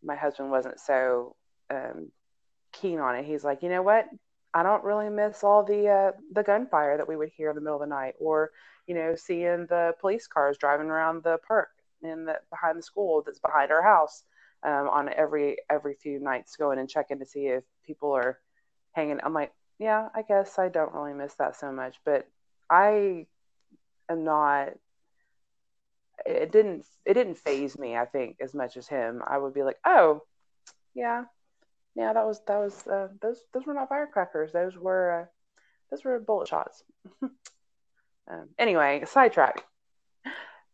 My 0.02 0.14
husband 0.14 0.50
wasn't 0.50 0.78
so 0.78 1.34
um, 1.70 2.12
keen 2.72 3.00
on 3.00 3.16
it. 3.16 3.24
He's 3.24 3.42
like, 3.42 3.62
you 3.62 3.68
know 3.68 3.82
what? 3.82 4.06
I 4.56 4.62
don't 4.62 4.84
really 4.84 5.10
miss 5.10 5.44
all 5.44 5.62
the 5.62 5.86
uh, 5.86 6.12
the 6.32 6.42
gunfire 6.42 6.96
that 6.96 7.06
we 7.06 7.14
would 7.14 7.28
hear 7.28 7.50
in 7.50 7.56
the 7.56 7.60
middle 7.60 7.76
of 7.76 7.86
the 7.86 7.94
night, 7.94 8.14
or 8.18 8.52
you 8.86 8.94
know, 8.94 9.14
seeing 9.14 9.66
the 9.66 9.94
police 10.00 10.26
cars 10.26 10.56
driving 10.56 10.86
around 10.86 11.22
the 11.22 11.36
park 11.46 11.68
in 12.02 12.24
the 12.24 12.38
behind 12.48 12.78
the 12.78 12.82
school 12.82 13.22
that's 13.22 13.38
behind 13.38 13.70
our 13.70 13.82
house 13.82 14.22
um, 14.62 14.88
on 14.88 15.10
every 15.12 15.58
every 15.68 15.92
few 15.92 16.18
nights, 16.18 16.56
going 16.56 16.78
and 16.78 16.88
checking 16.88 17.18
to 17.18 17.26
see 17.26 17.48
if 17.48 17.64
people 17.84 18.12
are 18.12 18.38
hanging. 18.92 19.20
I'm 19.22 19.34
like, 19.34 19.52
yeah, 19.78 20.08
I 20.14 20.22
guess 20.22 20.58
I 20.58 20.70
don't 20.70 20.94
really 20.94 21.12
miss 21.12 21.34
that 21.34 21.56
so 21.56 21.70
much, 21.70 21.96
but 22.06 22.26
I 22.70 23.26
am 24.08 24.24
not. 24.24 24.70
It 26.24 26.50
didn't 26.50 26.86
it 27.04 27.12
didn't 27.12 27.36
phase 27.36 27.78
me. 27.78 27.94
I 27.94 28.06
think 28.06 28.38
as 28.40 28.54
much 28.54 28.78
as 28.78 28.88
him. 28.88 29.22
I 29.26 29.36
would 29.36 29.52
be 29.52 29.64
like, 29.64 29.80
oh, 29.84 30.22
yeah, 30.94 31.24
yeah, 31.96 32.12
that 32.12 32.24
was 32.26 32.40
that 32.46 32.58
was 32.58 32.86
uh, 32.86 33.08
those 33.20 33.40
those 33.52 33.66
were 33.66 33.74
not 33.74 33.88
firecrackers. 33.88 34.52
Those 34.52 34.76
were 34.76 35.22
uh, 35.22 35.24
those 35.90 36.04
were 36.04 36.20
bullet 36.20 36.48
shots. 36.48 36.84
Um, 38.28 38.48
anyway, 38.58 39.04
sidetrack. 39.06 39.62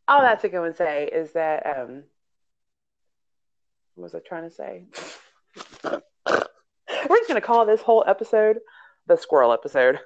All 0.09 0.23
that 0.23 0.41
to 0.41 0.49
go 0.49 0.65
and 0.65 0.75
say 0.75 1.07
is 1.07 1.33
that 1.33 1.67
um, 1.67 2.05
what 3.95 4.05
was 4.05 4.15
I 4.15 4.21
trying 4.21 4.49
to 4.49 4.55
say? 4.55 4.87
We're 6.25 7.19
just 7.19 7.29
going 7.29 7.41
to 7.41 7.47
call 7.47 7.67
this 7.67 7.83
whole 7.83 8.05
episode 8.07 8.59
the 9.07 9.17
squirrel 9.17 9.53
episode. 9.53 9.99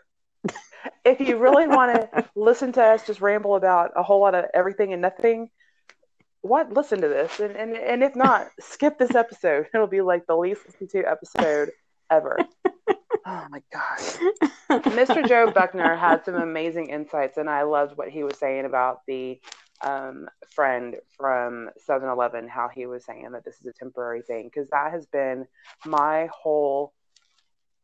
if 1.04 1.20
you 1.20 1.37
really 1.37 1.66
want 1.66 1.92
to 1.92 2.25
listen 2.35 2.73
to 2.73 2.82
us 2.82 3.06
just 3.06 3.20
ramble 3.20 3.54
about 3.54 3.92
a 3.94 4.02
whole 4.02 4.20
lot 4.20 4.35
of 4.35 4.46
everything 4.54 4.92
and 4.92 5.02
nothing, 5.02 5.50
what? 6.46 6.72
Listen 6.72 7.00
to 7.00 7.08
this. 7.08 7.40
And, 7.40 7.56
and 7.56 7.76
and 7.76 8.02
if 8.02 8.16
not 8.16 8.48
skip 8.60 8.98
this 8.98 9.14
episode. 9.14 9.66
It'll 9.74 9.86
be 9.86 10.00
like 10.00 10.26
the 10.26 10.36
least 10.36 10.62
listened 10.66 10.90
to 10.90 11.04
episode 11.04 11.70
ever. 12.10 12.38
Oh 13.28 13.46
my 13.50 13.60
gosh. 13.72 14.18
Mr 14.70 15.26
joe 15.26 15.50
buckner 15.50 15.96
had 15.96 16.24
some 16.24 16.36
amazing 16.36 16.90
insights 16.90 17.38
and 17.38 17.50
i 17.50 17.62
loved 17.62 17.96
what 17.98 18.08
he 18.08 18.22
was 18.22 18.38
saying 18.38 18.64
about 18.64 19.00
the 19.08 19.40
um, 19.84 20.28
friend 20.54 20.96
from 21.16 21.70
7-eleven 21.88 22.48
how 22.48 22.68
he 22.68 22.86
was 22.86 23.04
saying 23.04 23.28
that 23.32 23.44
this 23.44 23.56
is 23.60 23.66
a 23.66 23.72
temporary 23.72 24.22
thing 24.22 24.44
because 24.44 24.70
that 24.70 24.92
has 24.92 25.06
been 25.06 25.46
my 25.84 26.28
whole 26.32 26.92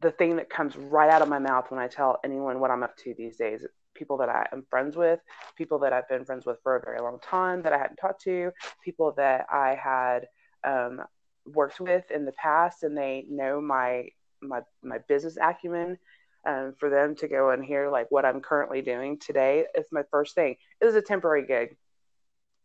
the 0.01 0.13
thing 0.13 0.37
that 0.37 0.49
comes 0.49 0.77
right 0.77 1.11
out 1.11 1.23
of 1.23 1.29
my 1.29 1.39
mouth 1.39 1.71
when 1.71 1.81
i 1.81 1.89
tell 1.89 2.19
anyone 2.25 2.61
what 2.61 2.71
i'm 2.71 2.83
up 2.83 2.97
to 2.97 3.15
these 3.19 3.37
days 3.37 3.65
people 4.03 4.17
that 4.17 4.29
I 4.29 4.45
am 4.53 4.65
friends 4.69 4.97
with, 4.97 5.21
people 5.57 5.79
that 5.79 5.93
I've 5.93 6.09
been 6.09 6.25
friends 6.25 6.45
with 6.45 6.59
for 6.65 6.75
a 6.75 6.81
very 6.81 7.01
long 7.01 7.21
time 7.23 7.63
that 7.63 7.73
I 7.73 7.79
hadn't 7.79 7.99
talked 7.99 8.23
to, 8.25 8.51
people 8.85 9.13
that 9.17 9.47
I 9.49 9.79
had 9.81 10.27
um, 10.65 11.03
worked 11.47 11.79
with 11.79 12.11
in 12.11 12.25
the 12.25 12.33
past, 12.33 12.83
and 12.83 12.99
they 12.99 13.25
know 13.31 13.61
my 13.61 14.09
my 14.43 14.63
my 14.83 14.99
business 15.09 15.39
acumen. 15.41 15.99
Um, 16.45 16.75
for 16.81 16.91
them 16.91 17.15
to 17.21 17.29
go 17.29 17.51
and 17.51 17.65
hear 17.65 17.89
like 17.89 18.11
what 18.11 18.25
I'm 18.25 18.41
currently 18.41 18.83
doing 18.83 19.17
today 19.21 19.65
is 19.79 19.87
my 19.93 20.03
first 20.11 20.35
thing. 20.35 20.57
It 20.81 20.87
is 20.87 20.97
a 20.97 21.01
temporary 21.01 21.47
gig. 21.47 21.77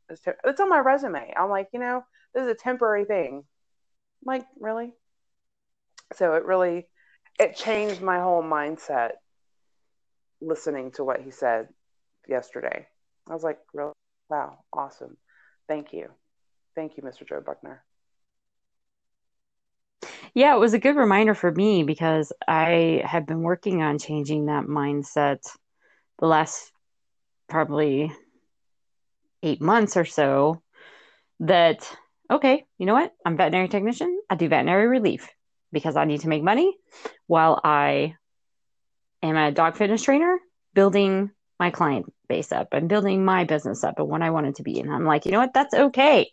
It's, 0.09 0.19
te- 0.19 0.31
it's 0.43 0.59
on 0.59 0.67
my 0.67 0.79
resume. 0.79 1.31
I'm 1.37 1.51
like, 1.51 1.67
you 1.73 1.79
know, 1.79 2.03
this 2.33 2.45
is 2.45 2.49
a 2.49 2.55
temporary 2.55 3.05
thing. 3.05 3.35
I'm 3.35 4.25
like, 4.25 4.47
really? 4.59 4.93
So 6.15 6.33
it 6.33 6.45
really 6.45 6.87
it 7.39 7.55
changed 7.55 8.01
my 8.01 8.19
whole 8.19 8.41
mindset 8.41 9.11
listening 10.41 10.91
to 10.91 11.03
what 11.03 11.21
he 11.21 11.31
said 11.31 11.69
yesterday. 12.27 12.87
I 13.29 13.33
was 13.33 13.43
like, 13.43 13.59
really? 13.73 13.93
Wow, 14.29 14.59
awesome. 14.73 15.17
Thank 15.67 15.93
you. 15.93 16.09
Thank 16.75 16.97
you, 16.97 17.03
Mr. 17.03 17.27
Joe 17.27 17.41
Buckner. 17.41 17.83
Yeah, 20.33 20.55
it 20.55 20.59
was 20.59 20.73
a 20.73 20.79
good 20.79 20.95
reminder 20.95 21.33
for 21.33 21.51
me 21.51 21.83
because 21.83 22.31
I 22.47 23.01
have 23.05 23.25
been 23.25 23.41
working 23.41 23.81
on 23.81 23.97
changing 23.97 24.45
that 24.45 24.65
mindset 24.65 25.39
the 26.19 26.27
last 26.27 26.71
probably 27.49 28.11
eight 29.41 29.61
months 29.61 29.97
or 29.97 30.05
so. 30.05 30.61
That, 31.39 31.87
okay, 32.29 32.65
you 32.77 32.85
know 32.85 32.93
what? 32.93 33.13
I'm 33.25 33.37
veterinary 33.37 33.67
technician. 33.67 34.19
I 34.29 34.35
do 34.35 34.47
veterinary 34.47 34.87
relief 34.87 35.29
because 35.71 35.95
I 35.95 36.05
need 36.05 36.21
to 36.21 36.29
make 36.29 36.43
money 36.43 36.75
while 37.27 37.59
I 37.63 38.15
am 39.23 39.35
a 39.35 39.51
dog 39.51 39.77
fitness 39.77 40.03
trainer 40.03 40.39
building 40.73 41.31
my 41.59 41.71
client 41.71 42.11
base 42.29 42.51
up 42.51 42.73
and 42.73 42.89
building 42.89 43.25
my 43.25 43.43
business 43.45 43.83
up 43.83 43.99
and 43.99 44.07
what 44.07 44.21
I 44.21 44.29
wanted 44.29 44.55
to 44.55 44.63
be. 44.63 44.79
And 44.79 44.91
I'm 44.91 45.05
like, 45.05 45.25
you 45.25 45.31
know 45.31 45.39
what? 45.39 45.53
That's 45.53 45.73
okay. 45.73 46.31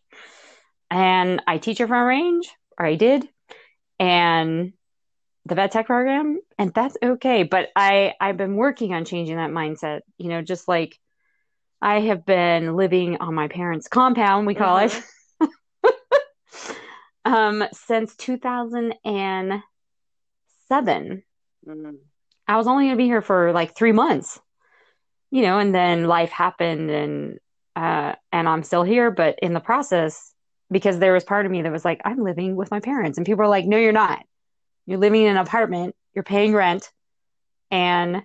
And 0.91 1.43
I 1.47 1.59
teach 1.59 1.81
it 1.81 1.87
Front 1.87 2.07
Range, 2.07 2.49
or 2.79 2.87
I 2.87 2.95
did, 2.95 3.29
and 3.99 4.73
the 5.47 5.55
vet 5.55 5.73
tech 5.73 5.87
program, 5.87 6.41
and 6.59 6.73
that's 6.73 6.97
okay. 7.03 7.43
But 7.43 7.71
I 7.75 8.15
I've 8.21 8.37
been 8.37 8.57
working 8.57 8.95
on 8.95 9.05
changing 9.05 9.37
that 9.37 9.51
mindset. 9.51 10.01
You 10.19 10.29
know, 10.29 10.43
just 10.43 10.69
like 10.69 10.99
I 11.81 12.01
have 12.01 12.25
been 12.25 12.77
living 12.77 13.19
on 13.19 13.35
my 13.35 13.49
parents' 13.49 13.89
compound, 13.89 14.47
we 14.47 14.55
call 14.55 14.79
mm-hmm. 14.79 15.45
it, 15.45 15.51
um, 17.25 17.65
since 17.73 18.15
2007. 18.17 19.63
Mm-hmm. 21.67 21.91
I 22.47 22.57
was 22.57 22.67
only 22.67 22.85
going 22.85 22.97
to 22.97 23.03
be 23.03 23.07
here 23.07 23.23
for 23.23 23.53
like 23.53 23.75
three 23.75 23.93
months, 23.93 24.41
you 25.31 25.43
know, 25.43 25.59
and 25.59 25.75
then 25.75 26.05
life 26.05 26.31
happened 26.31 26.91
and, 26.91 27.39
uh, 27.75 28.15
and 28.33 28.49
I'm 28.49 28.63
still 28.63 28.83
here. 28.83 29.11
But 29.11 29.39
in 29.41 29.55
the 29.55 29.61
process, 29.61 30.33
because 30.71 30.99
there 30.99 31.13
was 31.13 31.25
part 31.25 31.47
of 31.47 31.53
me 31.53 31.63
that 31.63 31.73
was 31.73 31.85
like, 31.85 32.01
I'm 32.05 32.23
living 32.23 32.57
with 32.57 32.71
my 32.71 32.81
parents. 32.81 33.19
And 33.19 33.27
people 33.27 33.45
are 33.45 33.49
like, 33.49 33.67
no, 33.67 33.79
you're 33.79 33.93
not. 33.93 34.25
You're 34.87 34.99
living 34.99 35.23
in 35.23 35.31
an 35.31 35.37
apartment, 35.39 35.95
you're 36.15 36.25
paying 36.25 36.53
rent, 36.53 36.91
and 37.71 38.23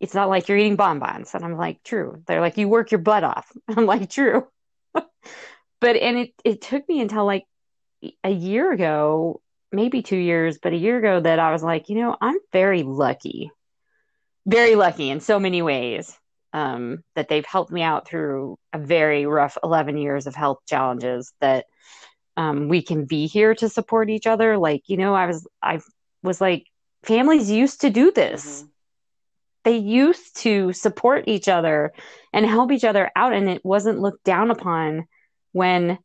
it's 0.00 0.14
not 0.14 0.28
like 0.28 0.48
you're 0.48 0.56
eating 0.56 0.76
bonbons. 0.76 1.34
And 1.34 1.44
I'm 1.44 1.56
like, 1.56 1.82
true. 1.82 2.22
They're 2.26 2.40
like, 2.40 2.56
you 2.56 2.68
work 2.68 2.90
your 2.90 3.00
butt 3.00 3.24
off. 3.24 3.50
I'm 3.68 3.84
like, 3.84 4.08
true. 4.08 4.46
but, 4.94 5.06
and 5.82 6.18
it, 6.18 6.32
it 6.44 6.62
took 6.62 6.88
me 6.88 7.00
until 7.00 7.26
like 7.26 7.44
a 8.24 8.30
year 8.30 8.72
ago, 8.72 9.42
maybe 9.70 10.02
two 10.02 10.16
years, 10.16 10.58
but 10.62 10.72
a 10.72 10.76
year 10.76 10.98
ago 10.98 11.20
that 11.20 11.38
I 11.38 11.52
was 11.52 11.62
like, 11.62 11.88
you 11.88 11.96
know, 11.96 12.16
I'm 12.20 12.38
very 12.52 12.82
lucky 12.82 13.50
very 14.48 14.74
lucky 14.74 15.10
in 15.10 15.20
so 15.20 15.38
many 15.38 15.62
ways 15.62 16.18
um, 16.52 17.04
that 17.14 17.28
they've 17.28 17.44
helped 17.44 17.70
me 17.70 17.82
out 17.82 18.08
through 18.08 18.58
a 18.72 18.78
very 18.78 19.26
rough 19.26 19.58
11 19.62 19.98
years 19.98 20.26
of 20.26 20.34
health 20.34 20.58
challenges 20.66 21.32
that 21.40 21.66
um, 22.36 22.68
we 22.68 22.82
can 22.82 23.04
be 23.04 23.26
here 23.26 23.54
to 23.56 23.68
support 23.68 24.08
each 24.08 24.26
other. 24.26 24.56
Like 24.56 24.82
you 24.86 24.96
know 24.96 25.14
i 25.14 25.26
was 25.26 25.46
i 25.62 25.80
was 26.22 26.40
like 26.40 26.66
families 27.02 27.50
used 27.50 27.82
to 27.82 27.90
do 27.90 28.10
this. 28.10 28.62
Mm-hmm. 28.62 28.68
they 29.64 29.76
used 29.76 30.36
to 30.38 30.72
support 30.72 31.24
each 31.26 31.48
other 31.48 31.92
and 32.32 32.46
help 32.46 32.72
each 32.72 32.84
other 32.84 33.10
out 33.14 33.34
and 33.34 33.48
it 33.50 33.64
wasn't 33.64 34.00
looked 34.00 34.24
down 34.24 34.50
upon 34.50 35.06
when 35.52 35.98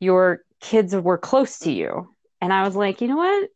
your 0.00 0.40
kids 0.60 0.94
were 0.94 1.18
close 1.18 1.60
to 1.60 1.72
you. 1.72 2.08
And 2.40 2.52
i 2.52 2.64
was 2.64 2.76
like 2.76 3.00
you 3.00 3.08
know 3.08 3.16
what 3.16 3.48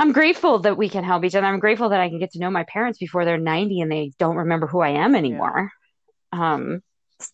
I'm 0.00 0.12
grateful 0.12 0.60
that 0.60 0.78
we 0.78 0.88
can 0.88 1.04
help 1.04 1.24
each 1.24 1.34
other. 1.34 1.46
I'm 1.46 1.58
grateful 1.58 1.90
that 1.90 2.00
I 2.00 2.08
can 2.08 2.18
get 2.18 2.30
to 2.32 2.38
know 2.38 2.50
my 2.50 2.64
parents 2.64 2.98
before 2.98 3.26
they're 3.26 3.36
90 3.36 3.82
and 3.82 3.92
they 3.92 4.12
don't 4.18 4.36
remember 4.36 4.66
who 4.66 4.80
I 4.80 4.92
am 5.04 5.14
anymore. 5.14 5.70
Yeah. 6.32 6.54
Um, 6.54 6.80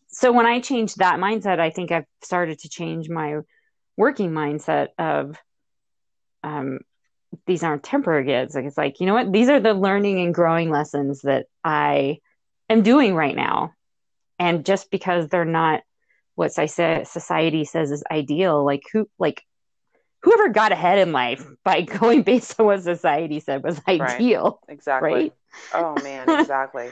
so 0.09 0.33
when 0.33 0.47
I 0.47 0.59
changed 0.59 0.99
that 0.99 1.21
mindset, 1.21 1.61
I 1.61 1.71
think 1.71 1.93
I've 1.93 2.07
started 2.23 2.59
to 2.59 2.69
change 2.69 3.09
my 3.09 3.37
working 3.97 4.33
mindset 4.33 4.89
of 4.99 5.37
um, 6.43 6.81
these 7.47 7.63
aren't 7.63 7.85
temporary 7.85 8.25
goods. 8.25 8.57
Like 8.57 8.65
it's 8.65 8.77
like, 8.77 8.99
you 8.99 9.07
know 9.07 9.15
what? 9.15 9.33
These 9.33 9.49
are 9.49 9.61
the 9.61 9.73
learning 9.73 10.19
and 10.19 10.35
growing 10.35 10.69
lessons 10.69 11.23
that 11.23 11.47
I 11.63 12.19
am 12.69 12.83
doing 12.83 13.15
right 13.15 13.37
now. 13.37 13.75
And 14.41 14.67
just 14.67 14.91
because 14.91 15.29
they're 15.29 15.45
not 15.45 15.83
what 16.35 16.53
society 16.53 17.65
says 17.65 17.93
is 17.93 18.03
ideal, 18.11 18.65
like 18.65 18.83
who, 18.93 19.09
like 19.21 19.45
whoever 20.23 20.49
got 20.49 20.73
ahead 20.73 20.99
in 20.99 21.13
life 21.13 21.47
by 21.65 21.81
going 21.99 22.23
based 22.23 22.59
on 22.59 22.67
what 22.67 22.83
society 22.83 23.41
said 23.41 23.63
was 23.63 23.81
ideal. 23.89 24.61
Right. 24.69 24.75
Exactly. 24.75 25.13
Right? 25.13 25.33
Oh 25.75 25.95
man, 26.03 26.29
exactly. 26.29 26.91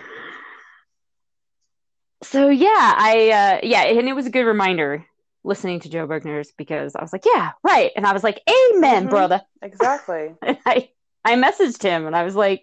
so 2.22 2.48
yeah, 2.48 2.94
I 2.96 3.30
uh 3.30 3.66
yeah, 3.66 3.82
and 3.82 4.08
it 4.08 4.14
was 4.14 4.26
a 4.26 4.30
good 4.30 4.44
reminder 4.44 5.04
listening 5.42 5.80
to 5.80 5.90
Joe 5.90 6.06
Buckner's 6.06 6.52
because 6.56 6.96
I 6.96 7.02
was 7.02 7.12
like, 7.12 7.26
yeah, 7.26 7.52
right. 7.62 7.90
And 7.96 8.06
I 8.06 8.12
was 8.12 8.24
like, 8.24 8.40
Amen, 8.48 9.02
mm-hmm. 9.02 9.10
brother. 9.10 9.42
Exactly. 9.62 10.34
I 10.42 10.88
I 11.24 11.34
messaged 11.34 11.82
him 11.82 12.06
and 12.06 12.16
I 12.16 12.24
was 12.24 12.34
like, 12.34 12.62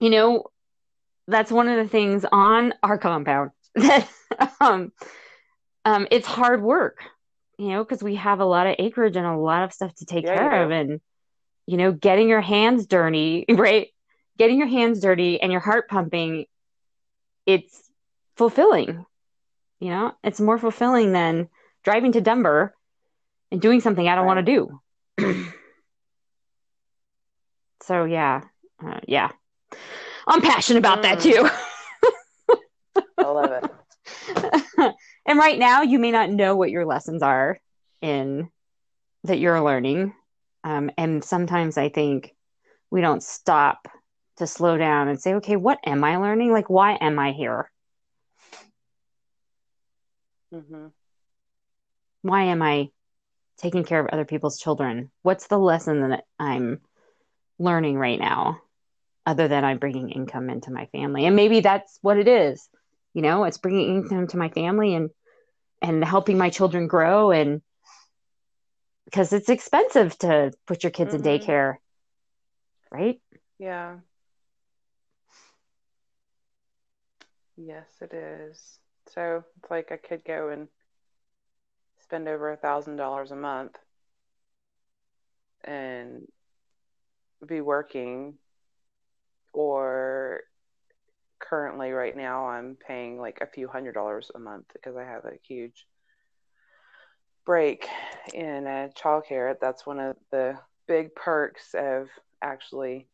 you 0.00 0.10
know, 0.10 0.44
that's 1.26 1.50
one 1.50 1.68
of 1.68 1.76
the 1.76 1.88
things 1.88 2.24
on 2.30 2.74
our 2.82 2.98
compound 2.98 3.50
that 3.74 4.08
um 4.60 4.92
um 5.84 6.06
it's 6.10 6.26
hard 6.26 6.62
work 6.62 6.98
you 7.58 7.68
know, 7.68 7.84
because 7.84 8.02
we 8.02 8.16
have 8.16 8.40
a 8.40 8.44
lot 8.44 8.66
of 8.66 8.76
acreage 8.78 9.16
and 9.16 9.26
a 9.26 9.36
lot 9.36 9.62
of 9.62 9.72
stuff 9.72 9.94
to 9.96 10.06
take 10.06 10.24
yeah, 10.24 10.36
care 10.36 10.64
of. 10.64 10.70
And, 10.70 11.00
you 11.66 11.76
know, 11.76 11.92
getting 11.92 12.28
your 12.28 12.40
hands 12.40 12.86
dirty, 12.86 13.44
right? 13.50 13.88
Getting 14.38 14.58
your 14.58 14.66
hands 14.66 15.00
dirty 15.00 15.40
and 15.40 15.52
your 15.52 15.60
heart 15.60 15.88
pumping, 15.88 16.46
it's 17.46 17.90
fulfilling. 18.36 19.04
You 19.80 19.90
know, 19.90 20.12
it's 20.22 20.40
more 20.40 20.58
fulfilling 20.58 21.12
than 21.12 21.48
driving 21.84 22.12
to 22.12 22.20
Denver 22.20 22.74
and 23.50 23.60
doing 23.60 23.80
something 23.80 24.08
I 24.08 24.14
don't 24.14 24.26
right. 24.26 24.34
want 24.34 24.46
to 24.46 24.80
do. 25.18 25.44
so, 27.82 28.04
yeah. 28.04 28.42
Uh, 28.84 29.00
yeah. 29.06 29.30
I'm 30.26 30.40
passionate 30.40 30.78
about 30.78 30.98
mm. 30.98 31.02
that 31.02 31.20
too. 31.20 31.48
I 33.18 33.22
love 33.22 33.52
it. 33.52 34.94
And 35.34 35.40
right 35.40 35.58
now, 35.58 35.82
you 35.82 35.98
may 35.98 36.12
not 36.12 36.30
know 36.30 36.54
what 36.54 36.70
your 36.70 36.86
lessons 36.86 37.20
are 37.20 37.58
in 38.00 38.50
that 39.24 39.40
you're 39.40 39.60
learning. 39.60 40.14
Um, 40.62 40.92
and 40.96 41.24
sometimes 41.24 41.76
I 41.76 41.88
think 41.88 42.32
we 42.88 43.00
don't 43.00 43.20
stop 43.20 43.88
to 44.36 44.46
slow 44.46 44.78
down 44.78 45.08
and 45.08 45.20
say, 45.20 45.34
okay, 45.34 45.56
what 45.56 45.80
am 45.84 46.04
I 46.04 46.18
learning? 46.18 46.52
Like, 46.52 46.70
why 46.70 46.92
am 47.00 47.18
I 47.18 47.32
here? 47.32 47.68
Mm-hmm. 50.54 50.86
Why 52.22 52.44
am 52.44 52.62
I 52.62 52.90
taking 53.58 53.82
care 53.82 53.98
of 53.98 54.06
other 54.12 54.24
people's 54.24 54.60
children? 54.60 55.10
What's 55.22 55.48
the 55.48 55.58
lesson 55.58 56.10
that 56.10 56.22
I'm 56.38 56.80
learning 57.58 57.98
right 57.98 58.20
now? 58.20 58.60
other 59.26 59.48
than 59.48 59.64
I'm 59.64 59.78
bringing 59.78 60.10
income 60.10 60.50
into 60.50 60.70
my 60.70 60.84
family. 60.92 61.24
And 61.24 61.34
maybe 61.34 61.60
that's 61.60 61.98
what 62.02 62.18
it 62.18 62.28
is. 62.28 62.68
You 63.14 63.22
know, 63.22 63.44
it's 63.44 63.56
bringing 63.56 63.96
income 63.96 64.26
to 64.26 64.36
my 64.36 64.50
family 64.50 64.94
and 64.94 65.08
and 65.84 66.02
helping 66.04 66.38
my 66.38 66.48
children 66.50 66.86
grow 66.86 67.30
and 67.30 67.60
because 69.04 69.32
it's 69.32 69.50
expensive 69.50 70.16
to 70.18 70.52
put 70.66 70.82
your 70.82 70.90
kids 70.90 71.12
Mhm. 71.12 71.14
in 71.14 71.22
daycare. 71.22 71.76
Right? 72.90 73.20
Yeah. 73.58 74.00
Yes, 77.56 77.86
it 78.00 78.12
is. 78.14 78.78
So 79.06 79.44
it's 79.58 79.70
like 79.70 79.92
I 79.92 79.96
could 79.96 80.24
go 80.24 80.48
and 80.48 80.68
spend 82.00 82.28
over 82.28 82.50
a 82.52 82.56
thousand 82.56 82.96
dollars 82.96 83.30
a 83.30 83.36
month 83.36 83.78
and 85.64 86.26
be 87.46 87.60
working, 87.60 88.38
or 89.52 90.40
currently 91.48 91.92
right 91.92 92.16
now 92.16 92.46
I'm 92.48 92.76
paying 92.86 93.18
like 93.18 93.38
a 93.40 93.46
few 93.46 93.68
hundred 93.68 93.92
dollars 93.92 94.30
a 94.34 94.38
month 94.38 94.66
because 94.72 94.96
I 94.96 95.04
have 95.04 95.24
a 95.24 95.38
huge 95.46 95.86
break 97.44 97.86
in 98.32 98.66
uh, 98.66 98.88
childcare. 98.96 99.54
That's 99.60 99.86
one 99.86 100.00
of 100.00 100.16
the 100.30 100.58
big 100.86 101.14
perks 101.14 101.74
of 101.74 102.08
actually 102.42 103.06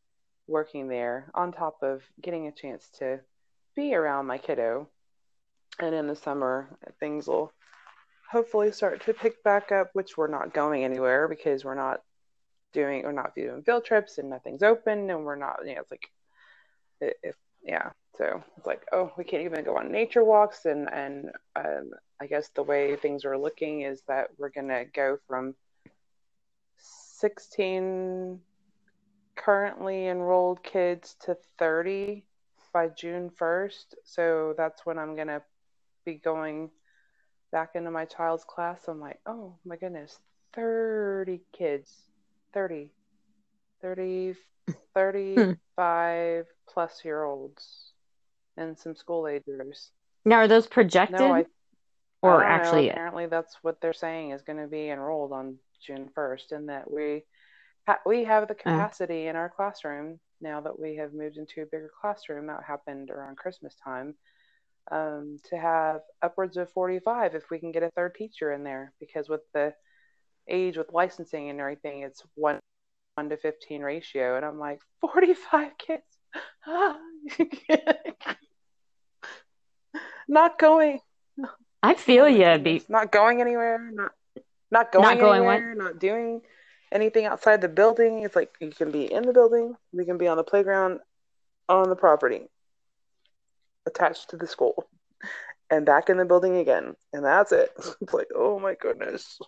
working 0.46 0.88
there, 0.88 1.30
on 1.34 1.52
top 1.52 1.78
of 1.82 2.02
getting 2.20 2.46
a 2.46 2.52
chance 2.52 2.88
to 2.98 3.20
be 3.76 3.94
around 3.94 4.26
my 4.26 4.38
kiddo. 4.38 4.88
And 5.78 5.94
in 5.94 6.06
the 6.06 6.16
summer, 6.16 6.68
things 6.98 7.26
will 7.26 7.52
hopefully 8.30 8.72
start 8.72 9.04
to 9.06 9.14
pick 9.14 9.42
back 9.42 9.72
up, 9.72 9.90
which 9.92 10.16
we're 10.16 10.28
not 10.28 10.52
going 10.52 10.84
anywhere 10.84 11.28
because 11.28 11.64
we're 11.64 11.74
not 11.74 12.02
doing, 12.72 13.02
we're 13.02 13.12
not 13.12 13.34
doing 13.34 13.62
field 13.62 13.84
trips 13.84 14.18
and 14.18 14.28
nothing's 14.30 14.62
open, 14.62 15.10
and 15.10 15.24
we're 15.24 15.36
not, 15.36 15.60
you 15.64 15.74
know, 15.74 15.80
it's 15.80 15.90
like, 15.90 16.10
if 17.00 17.36
yeah, 17.62 17.90
so 18.20 18.44
it's 18.58 18.66
like, 18.66 18.82
oh, 18.92 19.10
we 19.16 19.24
can't 19.24 19.44
even 19.44 19.64
go 19.64 19.78
on 19.78 19.90
nature 19.90 20.22
walks, 20.22 20.66
and 20.66 20.92
and 20.92 21.30
um, 21.56 21.90
I 22.20 22.26
guess 22.26 22.48
the 22.54 22.62
way 22.62 22.96
things 22.96 23.24
are 23.24 23.38
looking 23.38 23.80
is 23.80 24.02
that 24.08 24.28
we're 24.36 24.50
gonna 24.50 24.84
go 24.84 25.16
from 25.26 25.54
16 26.76 28.40
currently 29.36 30.08
enrolled 30.08 30.62
kids 30.62 31.16
to 31.24 31.36
30 31.58 32.24
by 32.72 32.88
June 32.88 33.30
1st. 33.40 33.94
So 34.04 34.54
that's 34.56 34.84
when 34.84 34.98
I'm 34.98 35.14
going 35.16 35.28
to 35.28 35.42
be 36.04 36.14
going 36.14 36.70
back 37.52 37.70
into 37.74 37.90
my 37.90 38.04
child's 38.04 38.44
class. 38.44 38.86
I'm 38.86 39.00
like, 39.00 39.20
oh 39.26 39.54
my 39.64 39.76
goodness, 39.76 40.18
30 40.54 41.40
kids, 41.52 41.92
30, 42.52 42.90
30, 43.80 44.34
35 44.94 46.46
plus 46.68 47.04
year 47.04 47.24
olds, 47.24 47.89
and 48.60 48.78
some 48.78 48.94
school 48.94 49.26
agers. 49.26 49.90
Now 50.24 50.36
are 50.36 50.48
those 50.48 50.66
projected 50.66 51.18
No, 51.20 51.32
I, 51.32 51.46
or 52.22 52.44
I 52.44 52.48
don't 52.48 52.48
know. 52.48 52.54
actually 52.54 52.90
apparently 52.90 53.26
that's 53.26 53.56
what 53.62 53.80
they're 53.80 53.92
saying 53.92 54.30
is 54.30 54.42
going 54.42 54.58
to 54.58 54.68
be 54.68 54.90
enrolled 54.90 55.32
on 55.32 55.56
June 55.84 56.10
1st, 56.16 56.52
and 56.52 56.68
that 56.68 56.90
we 56.90 57.24
ha- 57.86 58.00
we 58.04 58.24
have 58.24 58.46
the 58.48 58.54
capacity 58.54 59.26
in 59.26 59.36
our 59.36 59.48
classroom 59.48 60.20
now 60.40 60.60
that 60.60 60.78
we 60.78 60.96
have 60.96 61.14
moved 61.14 61.36
into 61.38 61.62
a 61.62 61.66
bigger 61.66 61.90
classroom. 62.00 62.46
That 62.46 62.62
happened 62.66 63.10
around 63.10 63.36
Christmas 63.38 63.74
time. 63.82 64.14
Um, 64.90 65.36
to 65.50 65.56
have 65.56 66.00
upwards 66.22 66.56
of 66.56 66.72
45 66.72 67.34
if 67.34 67.50
we 67.50 67.58
can 67.60 67.70
get 67.70 67.82
a 67.82 67.90
third 67.90 68.14
teacher 68.14 68.52
in 68.52 68.64
there, 68.64 68.92
because 68.98 69.28
with 69.28 69.42
the 69.54 69.72
age 70.48 70.76
with 70.76 70.92
licensing 70.92 71.48
and 71.48 71.60
everything, 71.60 72.02
it's 72.02 72.22
one 72.34 72.58
one 73.14 73.28
to 73.28 73.36
15 73.36 73.82
ratio, 73.82 74.36
and 74.36 74.44
I'm 74.44 74.58
like 74.58 74.80
45 75.00 75.72
kids. 75.78 76.02
not 80.30 80.58
going 80.58 81.00
I 81.82 81.94
feel 81.94 82.28
Oh 82.28 82.28
you 82.28 82.58
be 82.58 82.82
not 82.88 83.12
going 83.12 83.40
anywhere, 83.40 83.78
not 83.92 84.12
not 84.70 84.92
going 84.92 85.06
Not 85.06 85.18
going 85.18 85.44
what? 85.44 85.62
anywhere, 85.62 85.74
not 85.74 85.98
doing 85.98 86.42
anything 86.92 87.26
outside 87.26 87.60
the 87.60 87.68
building. 87.68 88.22
It's 88.22 88.36
like 88.36 88.54
you 88.60 88.70
can 88.70 88.90
be 88.90 89.12
in 89.12 89.24
the 89.24 89.32
building, 89.32 89.76
we 89.92 90.04
can 90.04 90.18
be 90.18 90.28
on 90.28 90.36
the 90.36 90.44
playground, 90.44 91.00
on 91.68 91.88
the 91.88 91.96
property, 91.96 92.48
attached 93.86 94.30
to 94.30 94.36
the 94.36 94.46
school, 94.46 94.88
and 95.70 95.86
back 95.86 96.08
in 96.10 96.18
the 96.18 96.24
building 96.24 96.56
again, 96.56 96.96
and 97.12 97.24
that's 97.24 97.52
it. 97.52 97.70
It's 98.02 98.12
like, 98.14 98.28
oh 98.34 98.58
my 98.58 98.74
goodness. 98.74 99.38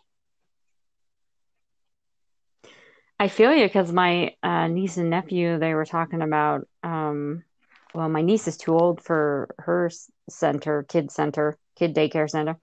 I 3.19 3.29
feel 3.29 3.55
you 3.55 3.67
because 3.67 3.93
my 3.93 4.35
uh, 4.43 4.69
niece 4.69 4.97
and 4.97 5.11
nephew 5.11 5.59
they 5.59 5.75
were 5.75 5.85
talking 5.87 6.23
about 6.23 6.67
um 6.83 7.45
well 7.95 8.09
my 8.09 8.23
niece 8.23 8.49
is 8.49 8.57
too 8.57 8.77
old 8.77 9.03
for 9.03 9.55
her 9.59 9.91
center 10.29 10.83
kid 10.85 11.11
center 11.11 11.57
kid 11.77 11.95
daycare 11.95 12.29
center. 12.29 12.59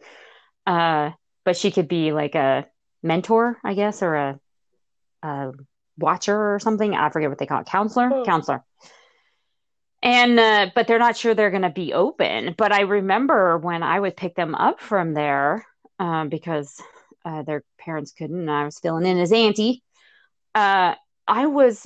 Uh 0.65 1.12
but 1.46 1.58
she 1.58 1.72
could 1.72 1.88
be 1.88 2.12
like 2.12 2.36
a 2.36 2.65
mentor 3.02 3.58
I 3.63 3.74
guess 3.74 4.04
or 4.04 4.15
a, 4.15 4.39
a 5.24 5.52
watcher 5.98 6.54
or 6.54 6.60
something. 6.60 6.94
I 6.94 7.10
forget 7.10 7.30
what 7.30 7.38
they 7.38 7.46
call 7.46 7.62
it. 7.62 7.68
Counselor? 7.68 8.10
Oh. 8.13 8.24
counselor. 8.26 8.63
And 10.02 10.39
uh 10.39 10.70
but 10.74 10.88
they're 10.88 11.00
not 11.00 11.18
sure 11.18 11.34
they're 11.34 11.52
going 11.52 11.63
to 11.63 11.70
be 11.70 11.94
open. 11.94 12.56
But 12.58 12.72
I 12.72 12.82
remember 12.82 13.58
when 13.58 13.84
I 13.84 14.00
would 14.00 14.15
pick 14.15 14.36
them 14.36 14.56
up 14.56 14.80
from 14.80 15.13
there 15.13 15.65
um 16.00 16.30
because 16.30 16.82
uh, 17.26 17.44
their 17.44 17.63
parents 17.78 18.13
couldn't 18.13 18.39
and 18.39 18.52
I 18.52 18.63
was 18.63 18.80
filling 18.80 19.06
in 19.06 19.20
as 19.20 19.32
auntie 19.34 19.84
uh 20.56 20.96
I 21.28 21.46
was 21.46 21.86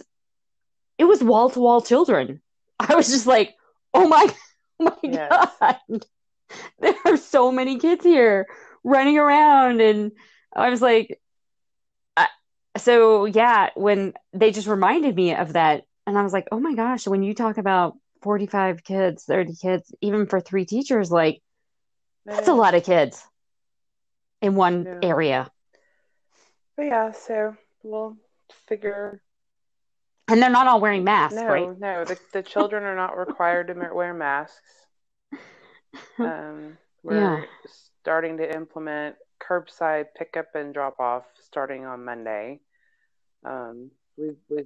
it 0.98 1.06
was 1.06 1.24
wall 1.24 1.50
to 1.50 1.60
wall 1.60 1.82
children. 1.82 2.42
I 2.80 2.96
was 2.96 3.08
just 3.10 3.28
like, 3.28 3.56
oh 3.94 4.08
my, 4.08 4.28
oh 4.80 4.98
my 5.04 5.08
Yes. 5.08 5.40
god, 5.60 6.06
there 6.80 6.96
are 7.06 7.18
so 7.18 7.52
many 7.52 7.80
kids 7.80 8.04
here 8.04 8.48
running 8.84 9.18
around, 9.18 9.82
and 9.82 10.12
I 10.56 10.70
was 10.70 10.82
like, 10.82 11.20
I, 12.18 12.28
so 12.78 13.26
yeah, 13.26 13.70
when 13.76 14.14
they 14.34 14.52
just 14.52 14.68
reminded 14.68 15.16
me 15.16 15.36
of 15.36 15.54
that, 15.54 15.86
and 16.08 16.18
I 16.18 16.24
was 16.24 16.34
like, 16.34 16.48
oh 16.52 16.60
my 16.60 16.76
gosh, 16.76 17.08
when 17.08 17.24
you 17.24 17.34
talk 17.34 17.58
about 17.58 17.98
forty 18.22 18.48
five 18.48 18.84
kids, 18.84 19.26
thirty 19.26 19.56
kids, 19.56 19.94
even 20.02 20.28
for 20.28 20.42
three 20.42 20.66
teachers, 20.66 21.12
like 21.12 21.42
that's 22.26 22.48
a 22.48 22.54
lot 22.54 22.76
of 22.76 22.84
kids 22.84 23.26
in 24.42 24.56
one 24.56 24.88
Yeah. 24.88 25.02
area, 25.02 25.52
But 26.76 26.84
yeah, 26.84 27.12
so 27.12 27.58
we'll 27.82 28.16
figure. 28.68 29.23
And 30.30 30.42
they're 30.42 30.50
not 30.50 30.68
all 30.68 30.80
wearing 30.80 31.04
masks, 31.04 31.36
No, 31.42 31.48
right? 31.48 31.80
no, 31.80 32.06
the 32.06 32.18
the 32.32 32.44
children 32.54 32.84
are 32.84 32.96
not 32.96 33.18
required 33.18 33.68
to 33.68 33.90
wear 33.94 34.14
masks. 34.14 34.62
Um, 36.20 36.78
we're 37.04 37.18
Yeah. 37.20 37.42
starting 38.02 38.38
to 38.38 38.56
implement 38.56 39.16
curbside 39.42 40.06
pickup 40.18 40.56
and 40.56 40.74
drop 40.74 41.00
off 41.00 41.24
starting 41.42 41.86
on 41.86 42.06
Monday. 42.06 42.60
Um, 43.44 43.92
we 44.18 44.32
we 44.50 44.64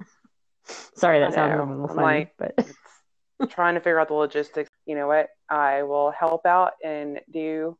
Sorry, 0.96 1.20
that 1.20 1.34
sounded 1.34 1.60
a 1.60 1.64
little 1.66 1.88
funny, 1.88 2.02
like- 2.02 2.34
but 2.38 2.54
it's 2.58 3.52
trying 3.54 3.76
to 3.76 3.80
figure 3.80 4.00
out 4.00 4.08
the 4.10 4.14
logistics. 4.14 4.70
You 4.86 4.96
know 4.96 5.08
what? 5.08 5.30
I 5.50 5.84
will 5.84 6.12
help 6.12 6.46
out 6.46 6.74
and 6.84 7.22
do 7.32 7.78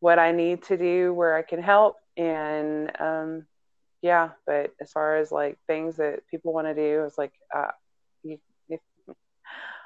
what 0.00 0.18
I 0.18 0.32
need 0.32 0.64
to 0.64 0.76
do 0.76 1.14
where 1.14 1.36
I 1.36 1.42
can 1.42 1.62
help. 1.62 1.96
And 2.16 2.90
um, 3.00 3.46
yeah, 4.04 4.32
but 4.44 4.70
as 4.82 4.92
far 4.92 5.16
as 5.16 5.32
like 5.32 5.56
things 5.66 5.96
that 5.96 6.26
people 6.30 6.52
want 6.52 6.66
to 6.66 6.74
do, 6.74 7.04
it's 7.06 7.16
like, 7.16 7.32
uh, 7.56 7.70
you, 8.22 8.38
if, 8.68 8.80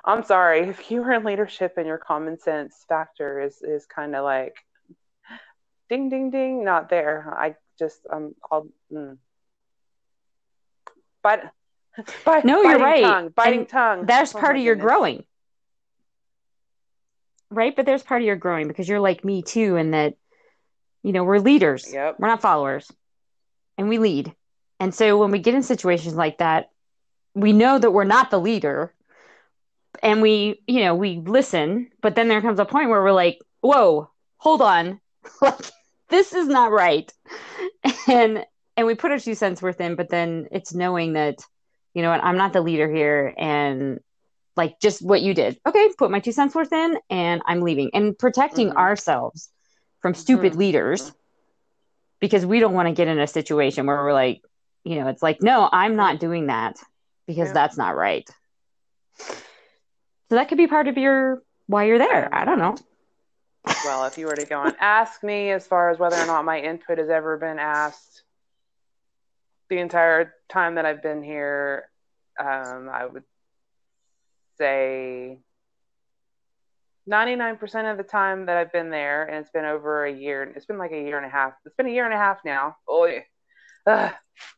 I'm 0.04 0.24
sorry 0.24 0.62
if 0.62 0.90
you 0.90 1.02
were 1.02 1.12
in 1.12 1.22
leadership 1.22 1.74
and 1.76 1.86
your 1.86 1.98
common 1.98 2.36
sense 2.40 2.84
factor 2.88 3.40
is 3.40 3.62
is 3.62 3.86
kind 3.86 4.16
of 4.16 4.24
like 4.24 4.56
ding 5.88 6.08
ding 6.08 6.32
ding 6.32 6.64
not 6.64 6.90
there. 6.90 7.32
I 7.38 7.54
just 7.78 8.00
um 8.12 8.34
I'll 8.50 8.66
mm. 8.92 9.18
but. 11.22 11.52
No, 12.44 12.62
you're 12.62 12.78
right. 12.78 13.02
Tongue, 13.02 13.28
biting 13.36 13.60
And 13.60 13.68
tongue. 13.68 14.06
that's 14.06 14.34
Oh 14.34 14.40
part 14.40 14.56
of 14.56 14.62
your 14.62 14.74
goodness. 14.74 14.90
growing 14.90 15.24
right 17.50 17.74
but 17.74 17.86
there's 17.86 18.02
part 18.02 18.20
of 18.20 18.26
your 18.26 18.36
growing 18.36 18.68
because 18.68 18.88
you're 18.88 19.00
like 19.00 19.24
me 19.24 19.42
too 19.42 19.76
in 19.76 19.92
that 19.92 20.14
you 21.02 21.12
know 21.12 21.24
we're 21.24 21.38
leaders 21.38 21.90
Yep. 21.92 22.16
we're 22.18 22.28
not 22.28 22.42
followers 22.42 22.90
and 23.78 23.88
we 23.88 23.98
lead. 23.98 24.34
And 24.80 24.94
so 24.94 25.16
when 25.18 25.30
we 25.30 25.38
get 25.38 25.54
in 25.54 25.62
situations 25.62 26.14
like 26.14 26.38
that 26.38 26.70
we 27.34 27.52
know 27.52 27.78
that 27.78 27.92
we're 27.92 28.04
not 28.04 28.30
the 28.30 28.38
leader. 28.40 28.92
And 30.02 30.20
we 30.22 30.62
you 30.66 30.80
know 30.84 30.94
we 30.94 31.22
listen 31.24 31.90
but 32.02 32.14
then 32.14 32.28
there 32.28 32.40
comes 32.40 32.58
a 32.58 32.64
point 32.64 32.88
where 32.90 33.02
we're 33.02 33.12
like 33.12 33.38
whoa 33.60 34.10
hold 34.36 34.62
on. 34.62 35.00
Like 35.42 35.58
this 36.08 36.32
is 36.32 36.48
not 36.48 36.70
right. 36.72 37.12
And 38.08 38.44
and 38.76 38.86
we 38.86 38.94
put 38.94 39.10
our 39.10 39.18
two 39.18 39.34
cents 39.34 39.60
worth 39.62 39.80
in 39.80 39.94
but 39.96 40.08
then 40.08 40.48
it's 40.52 40.74
knowing 40.74 41.14
that 41.14 41.36
you 41.94 42.02
know 42.02 42.10
what 42.10 42.22
i'm 42.22 42.36
not 42.36 42.52
the 42.52 42.60
leader 42.60 42.92
here. 42.92 43.34
And 43.36 44.00
like 44.56 44.80
just 44.80 45.02
what 45.02 45.22
you 45.22 45.34
did. 45.34 45.58
Okay 45.66 45.88
put 45.98 46.10
my 46.10 46.20
two 46.20 46.32
cents 46.32 46.54
worth 46.54 46.72
in 46.72 46.96
and 47.10 47.42
i'm 47.46 47.60
leaving. 47.60 47.90
And 47.94 48.16
protecting 48.18 48.70
Mhm. 48.70 48.76
ourselves 48.76 49.50
from 50.00 50.14
stupid 50.14 50.52
Mhm. 50.52 50.58
leaders 50.58 51.12
because 52.20 52.44
we 52.46 52.60
don't 52.60 52.74
want 52.74 52.88
to 52.88 52.94
get 52.94 53.08
in 53.08 53.18
a 53.18 53.26
situation 53.26 53.86
where 53.86 53.96
we're 53.96 54.12
like 54.12 54.42
you 54.84 54.96
know 54.96 55.08
it's 55.08 55.22
like 55.22 55.42
no 55.42 55.68
i'm 55.72 55.96
not 55.96 56.20
doing 56.20 56.46
that 56.46 56.76
because 57.26 57.48
Yeah. 57.48 57.52
that's 57.52 57.76
not 57.76 57.96
right 57.96 58.28
So 60.28 60.36
that 60.36 60.48
could 60.48 60.58
be 60.58 60.66
part 60.66 60.88
of 60.88 60.96
your 60.98 61.42
why 61.66 61.84
you're 61.84 61.98
there. 61.98 62.32
I 62.34 62.44
don't 62.44 62.58
know. 62.58 62.76
Well, 63.82 64.04
if 64.06 64.18
you 64.18 64.26
were 64.26 64.36
to 64.36 64.46
go 64.46 64.62
and 64.64 64.76
ask 64.80 65.22
me 65.22 65.50
as 65.50 65.66
far 65.66 65.90
as 65.90 65.98
whether 65.98 66.20
or 66.20 66.26
not 66.26 66.44
my 66.44 66.60
input 66.60 66.98
has 66.98 67.08
ever 67.10 67.36
been 67.36 67.58
asked 67.58 68.22
the 69.70 69.78
entire 69.78 70.34
time 70.48 70.76
that 70.76 70.86
I've 70.86 71.02
been 71.02 71.22
here, 71.22 71.88
um, 72.40 72.88
I 72.92 73.06
would 73.06 73.24
say 74.58 75.38
99% 77.08 77.90
of 77.90 77.96
the 77.96 78.02
time 78.02 78.46
that 78.46 78.56
I've 78.56 78.72
been 78.72 78.90
there, 78.90 79.24
and 79.24 79.36
it's 79.36 79.50
been 79.50 79.64
over 79.64 80.04
a 80.04 80.12
year, 80.12 80.42
it's 80.54 80.66
been 80.66 80.78
like 80.78 80.92
a 80.92 81.00
year 81.00 81.16
and 81.16 81.26
a 81.26 81.30
half. 81.30 81.54
It's 81.64 81.74
been 81.74 81.86
a 81.86 81.90
year 81.90 82.04
and 82.04 82.14
a 82.14 82.18
half 82.18 82.38
now. 82.44 82.76
Oh, 82.88 83.06
yeah. 83.06 83.20
Ugh. 83.86 84.12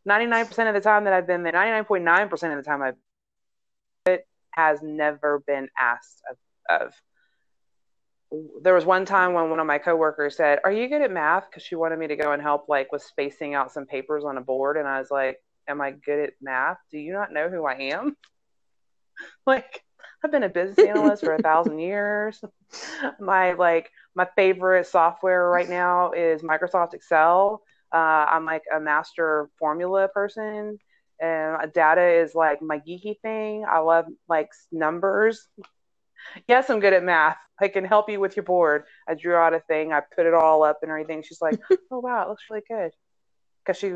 99% 0.08 0.68
of 0.68 0.74
the 0.74 0.80
time 0.80 1.04
that 1.04 1.12
I've 1.12 1.26
been 1.26 1.42
there, 1.42 1.52
99.9% 1.52 2.32
of 2.32 2.62
the 2.62 2.68
time 2.68 2.82
I've 2.82 2.96
it 4.06 4.26
has 4.52 4.80
never 4.82 5.40
been 5.46 5.68
asked 5.78 6.22
of, 6.30 6.82
of. 6.82 6.94
There 8.62 8.74
was 8.74 8.84
one 8.84 9.04
time 9.04 9.32
when 9.32 9.50
one 9.50 9.60
of 9.60 9.66
my 9.66 9.78
coworkers 9.78 10.36
said, 10.36 10.60
"Are 10.64 10.72
you 10.72 10.88
good 10.88 11.02
at 11.02 11.10
math?" 11.10 11.50
Because 11.50 11.64
she 11.64 11.74
wanted 11.74 11.98
me 11.98 12.06
to 12.08 12.16
go 12.16 12.32
and 12.32 12.40
help, 12.40 12.68
like, 12.68 12.92
with 12.92 13.02
spacing 13.02 13.54
out 13.54 13.72
some 13.72 13.86
papers 13.86 14.24
on 14.24 14.38
a 14.38 14.40
board, 14.40 14.76
and 14.76 14.86
I 14.86 15.00
was 15.00 15.10
like, 15.10 15.38
"Am 15.68 15.80
I 15.80 15.90
good 15.90 16.20
at 16.20 16.34
math? 16.40 16.78
Do 16.90 16.98
you 16.98 17.12
not 17.12 17.32
know 17.32 17.48
who 17.48 17.66
I 17.66 17.74
am?" 17.92 18.16
like, 19.46 19.82
I've 20.22 20.30
been 20.30 20.42
a 20.42 20.48
business 20.48 20.86
analyst 20.86 21.24
for 21.24 21.34
a 21.34 21.42
thousand 21.42 21.78
years. 21.80 22.42
My 23.18 23.52
like 23.52 23.90
my 24.14 24.26
favorite 24.36 24.86
software 24.86 25.48
right 25.48 25.68
now 25.68 26.12
is 26.12 26.42
Microsoft 26.42 26.94
Excel. 26.94 27.62
Uh, 27.92 27.96
I'm 28.28 28.44
like 28.44 28.62
a 28.74 28.78
master 28.78 29.48
formula 29.58 30.08
person, 30.08 30.78
and 31.20 31.72
data 31.72 32.06
is 32.22 32.34
like 32.34 32.60
my 32.60 32.78
geeky 32.78 33.18
thing. 33.20 33.64
I 33.68 33.78
love 33.78 34.06
like 34.28 34.50
numbers. 34.70 35.48
Yes, 36.46 36.68
I'm 36.68 36.80
good 36.80 36.92
at 36.92 37.02
math. 37.02 37.38
I 37.60 37.68
can 37.68 37.84
help 37.84 38.10
you 38.10 38.20
with 38.20 38.36
your 38.36 38.44
board. 38.44 38.84
I 39.08 39.14
drew 39.14 39.34
out 39.34 39.54
a 39.54 39.60
thing. 39.60 39.92
I 39.92 40.00
put 40.14 40.26
it 40.26 40.34
all 40.34 40.62
up 40.62 40.80
and 40.82 40.90
everything. 40.90 41.22
She's 41.22 41.40
like, 41.40 41.58
"Oh 41.90 42.00
wow, 42.00 42.22
it 42.24 42.28
looks 42.28 42.44
really 42.50 42.62
good," 42.68 42.92
because 43.64 43.78
she 43.78 43.94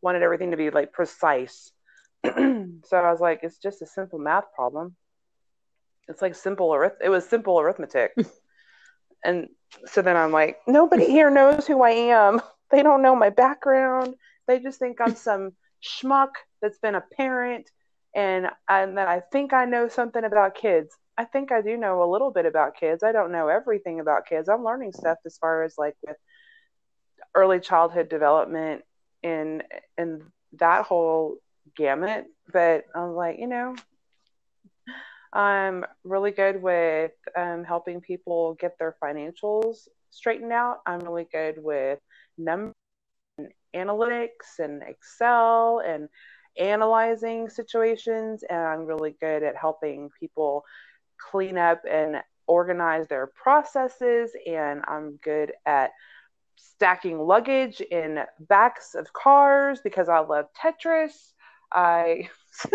wanted 0.00 0.22
everything 0.22 0.52
to 0.52 0.56
be 0.56 0.70
like 0.70 0.92
precise. 0.92 1.70
so 2.24 2.96
I 2.96 3.10
was 3.10 3.20
like, 3.20 3.40
"It's 3.42 3.58
just 3.58 3.82
a 3.82 3.86
simple 3.86 4.18
math 4.18 4.52
problem." 4.54 4.96
It's 6.08 6.22
like 6.22 6.34
simple 6.34 6.70
arith- 6.70 7.00
it 7.02 7.08
was 7.08 7.28
simple 7.28 7.60
arithmetic. 7.60 8.12
And 9.24 9.48
so 9.86 10.02
then 10.02 10.16
i'm 10.16 10.30
like 10.30 10.58
nobody 10.68 11.06
here 11.06 11.30
knows 11.30 11.66
who 11.66 11.82
i 11.82 11.90
am. 11.90 12.40
They 12.70 12.82
don't 12.82 13.02
know 13.02 13.14
my 13.14 13.30
background. 13.30 14.16
They 14.48 14.58
just 14.58 14.78
think 14.78 15.00
i'm 15.00 15.14
some 15.28 15.52
schmuck 15.82 16.30
that's 16.60 16.78
been 16.78 16.94
a 16.94 17.04
parent 17.16 17.70
and 18.14 18.48
and 18.68 18.98
that 18.98 19.08
i 19.08 19.20
think 19.32 19.52
i 19.52 19.64
know 19.64 19.88
something 19.88 20.24
about 20.24 20.54
kids. 20.54 20.94
I 21.18 21.24
think 21.24 21.50
i 21.52 21.60
do 21.62 21.76
know 21.76 22.02
a 22.02 22.10
little 22.10 22.30
bit 22.30 22.46
about 22.46 22.76
kids. 22.76 23.02
I 23.02 23.12
don't 23.12 23.32
know 23.32 23.48
everything 23.48 24.00
about 24.00 24.26
kids. 24.26 24.48
I'm 24.48 24.64
learning 24.64 24.92
stuff 24.92 25.18
as 25.26 25.38
far 25.38 25.64
as 25.64 25.74
like 25.78 25.96
with 26.06 26.16
early 27.34 27.60
childhood 27.60 28.08
development 28.08 28.82
in 29.22 29.62
in 29.98 30.22
that 30.58 30.84
whole 30.84 31.36
gamut. 31.76 32.26
But 32.52 32.84
i'm 32.94 33.14
like 33.14 33.38
you 33.38 33.48
know 33.48 33.74
I'm 35.36 35.84
really 36.02 36.30
good 36.30 36.62
with 36.62 37.12
um, 37.36 37.62
helping 37.62 38.00
people 38.00 38.56
get 38.58 38.78
their 38.78 38.96
financials 39.04 39.86
straightened 40.08 40.50
out. 40.50 40.78
I'm 40.86 41.00
really 41.00 41.28
good 41.30 41.56
with 41.58 41.98
numbers 42.38 42.72
and 43.36 43.48
analytics 43.74 44.58
and 44.60 44.82
Excel 44.82 45.82
and 45.86 46.08
analyzing 46.58 47.50
situations. 47.50 48.44
And 48.48 48.58
I'm 48.58 48.86
really 48.86 49.14
good 49.20 49.42
at 49.42 49.56
helping 49.56 50.08
people 50.18 50.64
clean 51.30 51.58
up 51.58 51.82
and 51.86 52.22
organize 52.46 53.06
their 53.06 53.26
processes. 53.26 54.30
And 54.46 54.84
I'm 54.88 55.16
good 55.22 55.52
at 55.66 55.90
stacking 56.56 57.18
luggage 57.18 57.82
in 57.82 58.20
backs 58.40 58.94
of 58.94 59.12
cars 59.12 59.80
because 59.84 60.08
I 60.08 60.20
love 60.20 60.46
Tetris. 60.58 61.34
I 61.70 62.30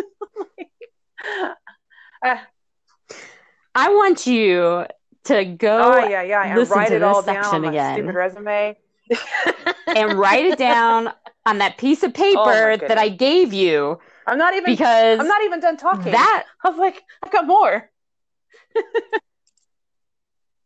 I 2.23 3.89
want 3.89 4.27
you 4.27 4.85
to 5.25 5.45
go. 5.45 5.93
Oh 5.95 6.07
yeah, 6.07 6.21
yeah, 6.21 6.59
and 6.59 6.69
write 6.69 6.91
it 6.91 7.03
all 7.03 7.21
down 7.21 7.65
on 7.65 7.65
again. 7.65 7.95
stupid 7.95 8.15
resume. 8.15 8.77
and 9.87 10.17
write 10.17 10.45
it 10.45 10.57
down 10.57 11.11
on 11.45 11.57
that 11.57 11.77
piece 11.77 12.03
of 12.03 12.11
oh, 12.15 12.17
paper 12.17 12.77
oh 12.81 12.87
that 12.87 12.97
I 12.97 13.09
gave 13.09 13.53
you. 13.53 13.99
I'm 14.27 14.37
not 14.37 14.53
even 14.53 14.71
because 14.71 15.19
I'm 15.19 15.27
not 15.27 15.43
even 15.43 15.59
done 15.59 15.77
talking. 15.77 16.11
That 16.11 16.45
I 16.63 16.69
was 16.69 16.79
like, 16.79 17.03
I've 17.23 17.31
got 17.31 17.47
more. 17.47 17.89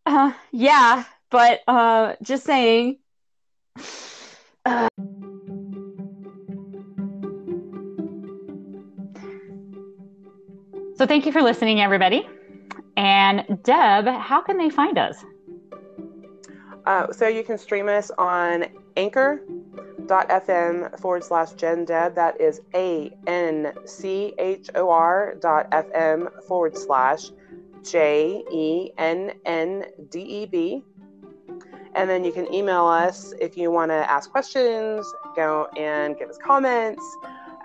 uh, 0.05 0.33
yeah, 0.51 1.05
but 1.29 1.61
uh, 1.67 2.15
just 2.21 2.43
saying. 2.43 2.97
So 11.05 11.07
thank 11.07 11.27
you 11.27 11.31
for 11.31 11.43
listening, 11.43 11.81
everybody. 11.81 12.27
And 12.97 13.59
Deb, 13.61 14.07
how 14.07 14.41
can 14.41 14.57
they 14.57 14.71
find 14.71 14.97
us? 14.97 15.23
Uh, 16.87 17.13
so 17.13 17.27
you 17.27 17.43
can 17.43 17.59
stream 17.59 17.87
us 17.87 18.09
on 18.17 18.65
anchor.fm 18.97 20.99
forward 20.99 21.23
slash 21.23 21.51
Jen 21.51 21.85
Deb. 21.85 22.15
That 22.15 22.41
is 22.41 22.61
A 22.73 23.15
N 23.27 23.71
C 23.85 24.33
H 24.39 24.71
O 24.73 24.89
R 24.89 25.35
dot 25.39 25.69
FM 25.69 26.43
forward 26.47 26.75
slash 26.75 27.29
J 27.83 28.43
E 28.51 28.89
N 28.97 29.33
N 29.45 29.85
D 30.09 30.21
E 30.21 30.45
B. 30.47 30.81
And 31.93 32.09
then 32.09 32.23
you 32.23 32.31
can 32.31 32.51
email 32.51 32.87
us 32.87 33.31
if 33.39 33.55
you 33.55 33.69
want 33.69 33.91
to 33.91 34.11
ask 34.11 34.31
questions, 34.31 35.05
go 35.35 35.67
and 35.77 36.17
give 36.17 36.31
us 36.31 36.39
comments, 36.39 37.03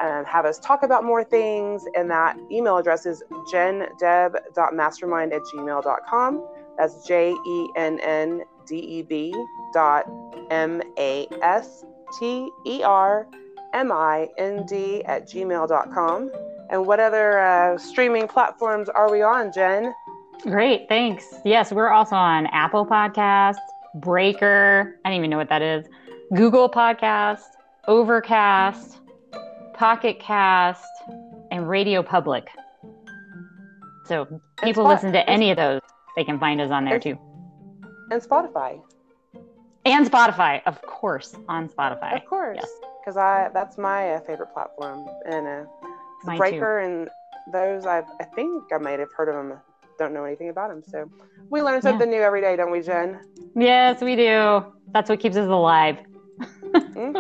and 0.00 0.26
have 0.26 0.44
us 0.44 0.58
talk 0.58 0.82
about 0.82 1.04
more 1.04 1.24
things. 1.24 1.84
And 1.94 2.10
that 2.10 2.36
email 2.50 2.76
address 2.78 3.06
is 3.06 3.22
jenndeb.mastermind 3.52 5.32
at 5.32 5.42
gmail.com. 5.42 6.46
That's 6.78 7.06
J 7.06 7.32
E 7.32 7.68
N 7.76 8.00
N 8.00 8.42
D 8.66 8.76
E 8.76 9.02
B 9.02 9.34
dot 9.74 10.06
M 10.50 10.82
A 10.98 11.26
S 11.42 11.84
T 12.18 12.50
E 12.66 12.82
R 12.82 13.26
M 13.74 13.92
I 13.92 14.28
N 14.38 14.64
D 14.66 15.04
at 15.04 15.28
gmail.com. 15.28 16.30
And 16.70 16.86
what 16.86 17.00
other 17.00 17.40
uh, 17.40 17.76
streaming 17.78 18.28
platforms 18.28 18.88
are 18.88 19.10
we 19.10 19.22
on, 19.22 19.52
Jen? 19.52 19.92
Great, 20.42 20.88
thanks. 20.88 21.34
Yes, 21.44 21.72
we're 21.72 21.90
also 21.90 22.16
on 22.16 22.46
Apple 22.46 22.86
Podcasts, 22.86 23.56
Breaker, 23.96 24.98
I 25.04 25.10
don't 25.10 25.18
even 25.18 25.30
know 25.30 25.36
what 25.36 25.48
that 25.48 25.62
is, 25.62 25.86
Google 26.34 26.70
Podcast, 26.70 27.42
Overcast, 27.88 28.98
Pocket 29.80 30.20
Cast, 30.20 30.84
and 31.50 31.66
Radio 31.66 32.02
Public. 32.02 32.50
So 34.04 34.42
people 34.62 34.86
listen 34.86 35.10
to 35.14 35.26
any 35.30 35.50
of 35.50 35.56
those, 35.56 35.80
they 36.16 36.24
can 36.24 36.38
find 36.38 36.60
us 36.60 36.70
on 36.70 36.84
there 36.84 37.00
too. 37.00 37.18
And 38.10 38.20
Spotify. 38.20 38.78
And 39.86 40.06
Spotify, 40.06 40.60
of 40.66 40.82
course, 40.82 41.34
on 41.48 41.70
Spotify. 41.70 42.14
Of 42.14 42.28
course. 42.28 42.58
Yes. 42.60 42.70
Because 43.00 43.16
I 43.16 43.48
that's 43.54 43.78
my 43.78 44.16
uh, 44.16 44.20
favorite 44.20 44.52
platform. 44.52 45.06
And 45.24 45.46
uh, 45.46 46.36
Breaker 46.36 46.82
too. 46.82 46.86
and 46.86 47.08
those, 47.50 47.86
I, 47.86 48.02
I 48.20 48.24
think 48.34 48.64
I 48.74 48.76
might 48.76 48.98
have 48.98 49.10
heard 49.16 49.30
of 49.30 49.34
them. 49.34 49.58
Don't 49.98 50.12
know 50.12 50.24
anything 50.24 50.50
about 50.50 50.68
them. 50.68 50.82
So 50.86 51.10
we 51.48 51.62
learn 51.62 51.80
something 51.80 52.12
yeah. 52.12 52.18
new 52.18 52.22
every 52.22 52.42
day, 52.42 52.54
don't 52.54 52.70
we, 52.70 52.82
Jen? 52.82 53.18
Yes, 53.56 54.02
we 54.02 54.14
do. 54.14 54.62
That's 54.92 55.08
what 55.08 55.20
keeps 55.20 55.38
us 55.38 55.48
alive. 55.48 55.96
All 56.96 57.14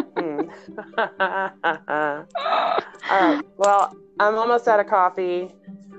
right. 3.10 3.40
Well, 3.58 3.94
I'm 4.18 4.36
almost 4.36 4.68
out 4.68 4.80
of 4.80 4.86
coffee. 4.86 5.52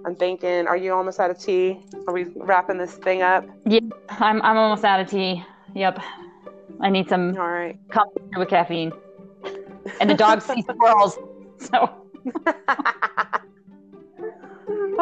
I'm 0.05 0.15
thinking, 0.15 0.67
are 0.67 0.77
you 0.77 0.93
almost 0.93 1.19
out 1.19 1.31
of 1.31 1.39
tea? 1.39 1.79
Are 2.07 2.13
we 2.13 2.25
wrapping 2.35 2.77
this 2.77 2.93
thing 2.93 3.21
up? 3.21 3.45
Yeah, 3.65 3.79
I'm 4.09 4.41
I'm 4.41 4.57
almost 4.57 4.83
out 4.83 4.99
of 4.99 5.09
tea. 5.09 5.43
Yep. 5.75 5.99
I 6.81 6.89
need 6.89 7.07
some 7.07 7.37
All 7.37 7.47
right. 7.47 7.77
coffee 7.91 8.21
with 8.35 8.49
caffeine. 8.49 8.91
And 9.99 10.09
the 10.09 10.15
dog 10.15 10.41
see 10.41 10.61
squirrels. 10.69 11.17
So 11.59 11.89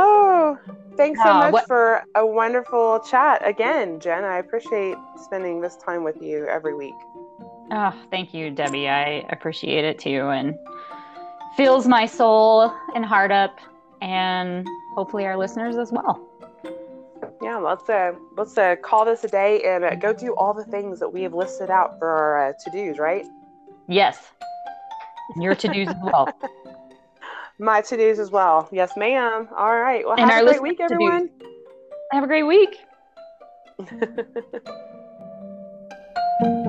Oh, 0.02 0.58
thanks 0.98 1.22
so 1.22 1.32
uh, 1.32 1.52
much 1.52 1.66
for 1.66 2.04
a 2.16 2.26
wonderful 2.26 3.02
chat 3.10 3.46
again, 3.46 4.00
Jen. 4.00 4.24
I 4.24 4.38
appreciate 4.38 4.96
spending 5.18 5.62
this 5.62 5.76
time 5.78 6.04
with 6.04 6.22
you 6.22 6.48
every 6.48 6.76
week. 6.76 6.96
Oh, 7.72 7.94
thank 8.10 8.34
you, 8.34 8.52
Debbi. 8.52 8.90
I 8.90 9.26
appreciate 9.32 9.86
it 9.86 10.00
too, 10.00 10.30
and 10.30 10.56
fills 11.56 11.88
my 11.88 12.06
soul 12.06 12.74
and 12.96 13.06
heart 13.06 13.32
up, 13.32 13.60
and 14.02 14.68
hopefully 14.96 15.26
our 15.26 15.38
listeners 15.38 15.78
as 15.78 15.92
well. 15.92 16.26
Yeah, 17.42 17.58
let's 17.58 17.88
uh, 17.90 18.14
let's 18.38 18.58
uh, 18.58 18.76
call 18.82 19.06
this 19.06 19.24
a 19.24 19.28
day 19.28 19.62
and 19.64 19.84
uh, 19.86 19.96
go 19.96 20.14
do 20.14 20.34
all 20.36 20.54
the 20.54 20.66
things 20.66 21.00
that 21.00 21.12
we 21.14 21.22
have 21.24 21.34
listed 21.34 21.70
out 21.70 21.98
for 22.00 22.10
our 22.10 22.50
uh, 22.50 22.54
to 22.64 22.72
dos, 22.72 22.98
right? 23.00 23.26
Yes, 23.88 24.32
your 25.38 25.56
to 25.56 25.68
dos 25.68 25.88
as 25.88 25.96
well. 26.04 26.28
My 27.60 27.82
to 27.82 27.98
dos 27.98 28.20
as 28.20 28.32
well. 28.32 28.68
Yes, 28.72 28.96
ma'am. 28.98 29.48
All 29.56 29.80
right. 29.80 30.06
Well, 30.06 30.16
And 30.18 30.30
have 30.30 30.44
a 30.44 30.48
great 30.48 30.62
week, 30.62 30.78
to-dos. 30.78 30.92
everyone. 30.94 31.30
Have 32.12 32.24
a 32.24 32.28
great 32.28 32.44
week. 32.44 32.78